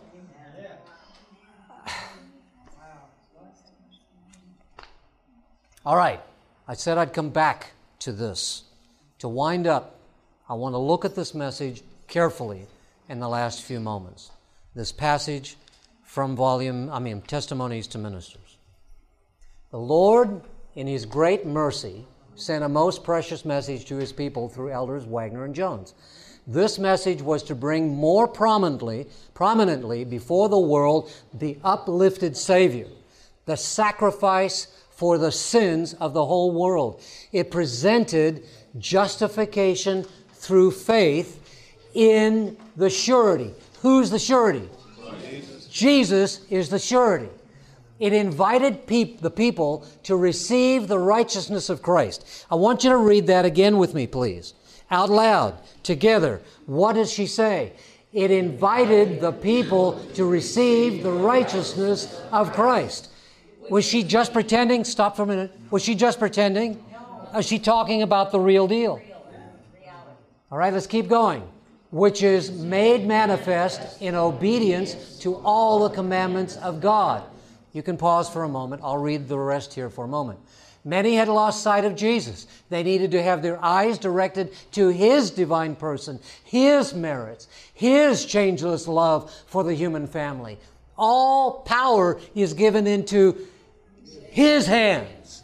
[5.86, 6.22] All right,
[6.68, 8.64] I said I'd come back to this.
[9.20, 9.96] To wind up,
[10.48, 12.68] I want to look at this message carefully
[13.10, 14.32] in the last few moments.
[14.76, 15.58] This passage
[16.04, 18.58] from volume, I mean, Testimonies to Ministers.
[19.72, 20.42] The Lord,
[20.76, 25.46] in His great mercy, sent a most precious message to His people through elders Waggoner
[25.46, 25.94] and Jones.
[26.48, 32.88] This message was to bring more prominently, prominently before the world the uplifted Savior,
[33.46, 37.02] the sacrifice for the sins of the whole world.
[37.32, 38.44] It presented
[38.80, 41.38] justification through faith
[41.94, 43.54] in the surety.
[43.82, 44.68] Who's the surety?
[45.22, 47.30] Jesus, Jesus is the surety.
[48.00, 52.46] It invited peop- the people to receive the righteousness of Christ.
[52.50, 54.56] I want you to read that again with me, please
[54.92, 56.42] out loud together.
[56.66, 57.74] What does she say?
[58.14, 63.10] It invited the people to receive the righteousness of Christ.
[63.70, 64.84] Was she just pretending?
[64.84, 65.52] Stop for a minute.
[65.72, 66.84] Was she just pretending?
[67.38, 69.02] Is she talking about the real deal?
[70.52, 71.48] All right, let's keep going.
[71.92, 77.24] Which is made manifest in obedience to all the commandments of God.
[77.72, 78.82] You can pause for a moment.
[78.84, 80.40] I'll read the rest here for a moment.
[80.84, 82.48] Many had lost sight of Jesus.
[82.70, 88.88] They needed to have their eyes directed to His divine person, His merits, His changeless
[88.88, 90.58] love for the human family.
[90.98, 93.48] All power is given into
[94.30, 95.44] His hands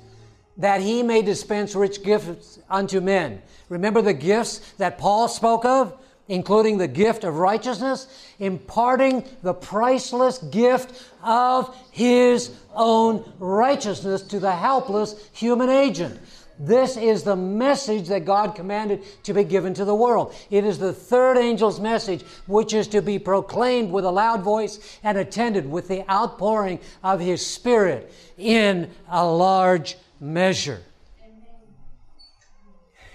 [0.57, 3.41] that He may dispense rich gifts unto men.
[3.69, 5.93] Remember the gifts that Paul spoke of?
[6.27, 8.07] Including the gift of righteousness,
[8.39, 16.19] imparting the priceless gift of His own righteousness to the helpless human agent.
[16.59, 20.33] This is the message that God commanded to be given to the world.
[20.49, 24.99] It is the third angel's message, which is to be proclaimed with a loud voice
[25.03, 30.81] and attended with the outpouring of His Spirit in a large measure.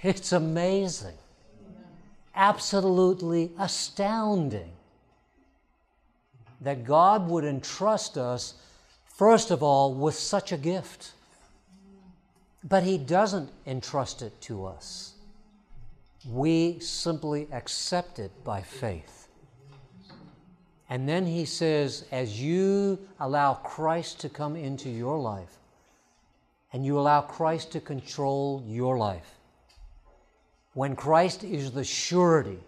[0.05, 1.15] It's amazing
[2.35, 4.71] absolutely astounding
[6.61, 8.55] that God would entrust us,
[9.07, 11.13] first of all, with such a gift.
[12.65, 15.15] But He doesn't entrust it to us.
[16.29, 19.29] We simply accept it by faith.
[20.89, 25.59] And then He says, as you allow Christ to come into your life,
[26.73, 29.35] and you allow Christ to control your life,
[30.75, 32.59] when Christ is the surety.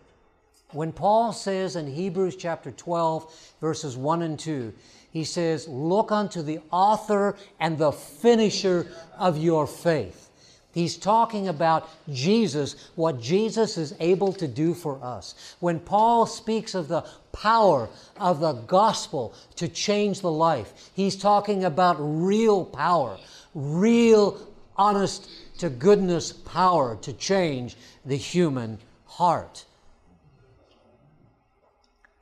[0.72, 4.72] When Paul says in Hebrews chapter 12, verses 1 and 2,
[5.10, 10.24] he says, Look unto the author and the finisher of your faith.
[10.72, 15.54] He's talking about Jesus, what Jesus is able to do for us.
[15.60, 21.62] When Paul speaks of the power of the gospel to change the life, he's talking
[21.62, 23.18] about real power,
[23.54, 24.44] real,
[24.76, 29.64] honest to goodness power to change the human heart.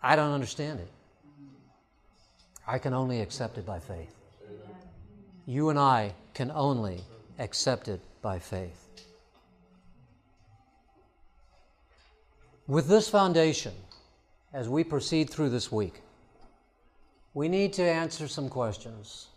[0.02, 0.88] I don't understand it.
[2.66, 4.14] I can only accept it by faith.
[5.46, 7.00] You and I can only
[7.38, 8.78] accept it by faith.
[12.68, 13.72] With this foundation,
[14.52, 16.02] as we proceed through this week,
[17.34, 19.28] we need to answer some questions.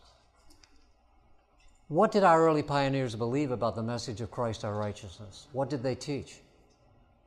[1.88, 5.46] What did our early pioneers believe about the message of Christ our righteousness?
[5.52, 6.38] What did they teach?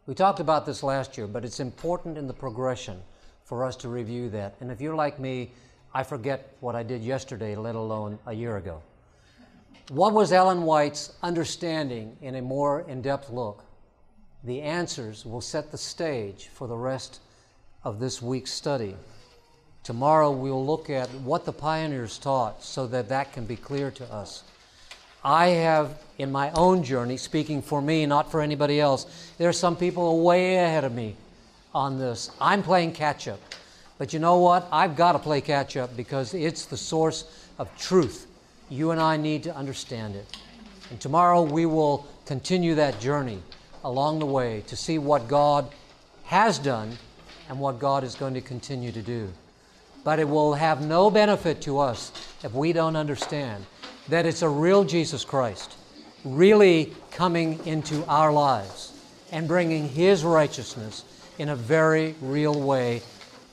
[0.07, 3.01] We talked about this last year, but it's important in the progression
[3.45, 4.57] for us to review that.
[4.59, 5.53] And if you're like me,
[5.95, 8.83] I forget what I did yesterday, let alone a year ago.
[9.91, 13.63] What was Ellen White's understanding in a more in depth look?
[14.43, 17.21] The answers will set the stage for the rest
[17.85, 18.97] of this week's study.
[19.83, 24.13] Tomorrow we'll look at what the pioneers taught so that that can be clear to
[24.13, 24.43] us.
[25.25, 29.07] I have, in my own journey, speaking for me, not for anybody else,
[29.39, 31.17] there are some people way ahead of me
[31.75, 32.31] on this.
[32.41, 33.41] I'm playing catch up.
[33.99, 34.69] But you know what?
[34.71, 37.25] I've got to play catch up because it's the source
[37.59, 38.27] of truth.
[38.71, 40.37] You and I need to understand it.
[40.91, 43.43] And tomorrow we will continue that journey
[43.85, 45.69] along the way to see what God
[46.25, 46.97] has done
[47.49, 49.33] and what God is going to continue to do.
[50.09, 53.67] But it will have no benefit to us if we don't understand
[54.09, 55.77] that it's a real Jesus Christ
[56.25, 58.99] really coming into our lives
[59.33, 61.05] and bringing His righteousness
[61.39, 63.03] in a very real way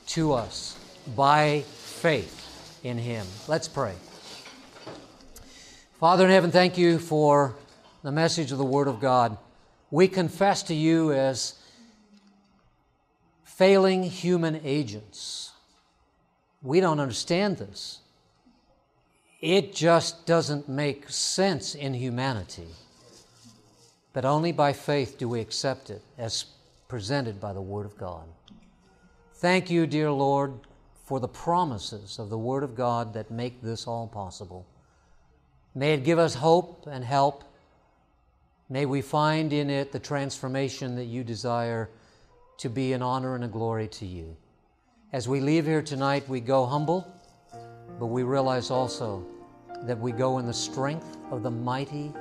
[0.06, 0.78] to us
[1.14, 3.26] by faith in Him.
[3.46, 3.92] Let's pray.
[6.00, 7.54] Father in heaven, thank you for
[8.02, 9.36] the message of the Word of God.
[9.90, 11.52] We confess to you as
[13.44, 15.45] failing human agents
[16.66, 18.00] we don't understand this.
[19.40, 22.66] It just doesn't make sense in humanity.
[24.12, 26.46] But only by faith do we accept it as
[26.88, 28.24] presented by the Word of God.
[29.34, 30.54] Thank you, dear Lord,
[31.04, 34.66] for the promises of the Word of God that make this all possible.
[35.74, 37.44] May it give us hope and help.
[38.68, 41.90] May we find in it the transformation that you desire
[42.58, 44.36] to be an honor and a glory to you.
[45.12, 47.06] As we leave here tonight, we go humble,
[48.00, 49.24] but we realize also
[49.82, 52.12] that we go in the strength of the mighty,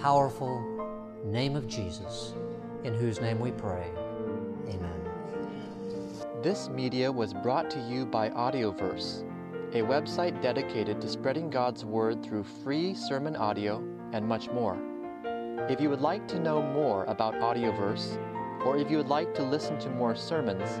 [0.00, 0.62] powerful
[1.26, 2.32] name of Jesus,
[2.84, 3.90] in whose name we pray.
[4.66, 4.98] Amen.
[6.42, 9.22] This media was brought to you by Audioverse,
[9.74, 13.76] a website dedicated to spreading God's Word through free sermon audio
[14.14, 14.78] and much more.
[15.68, 18.18] If you would like to know more about Audioverse,
[18.64, 20.80] or if you would like to listen to more sermons,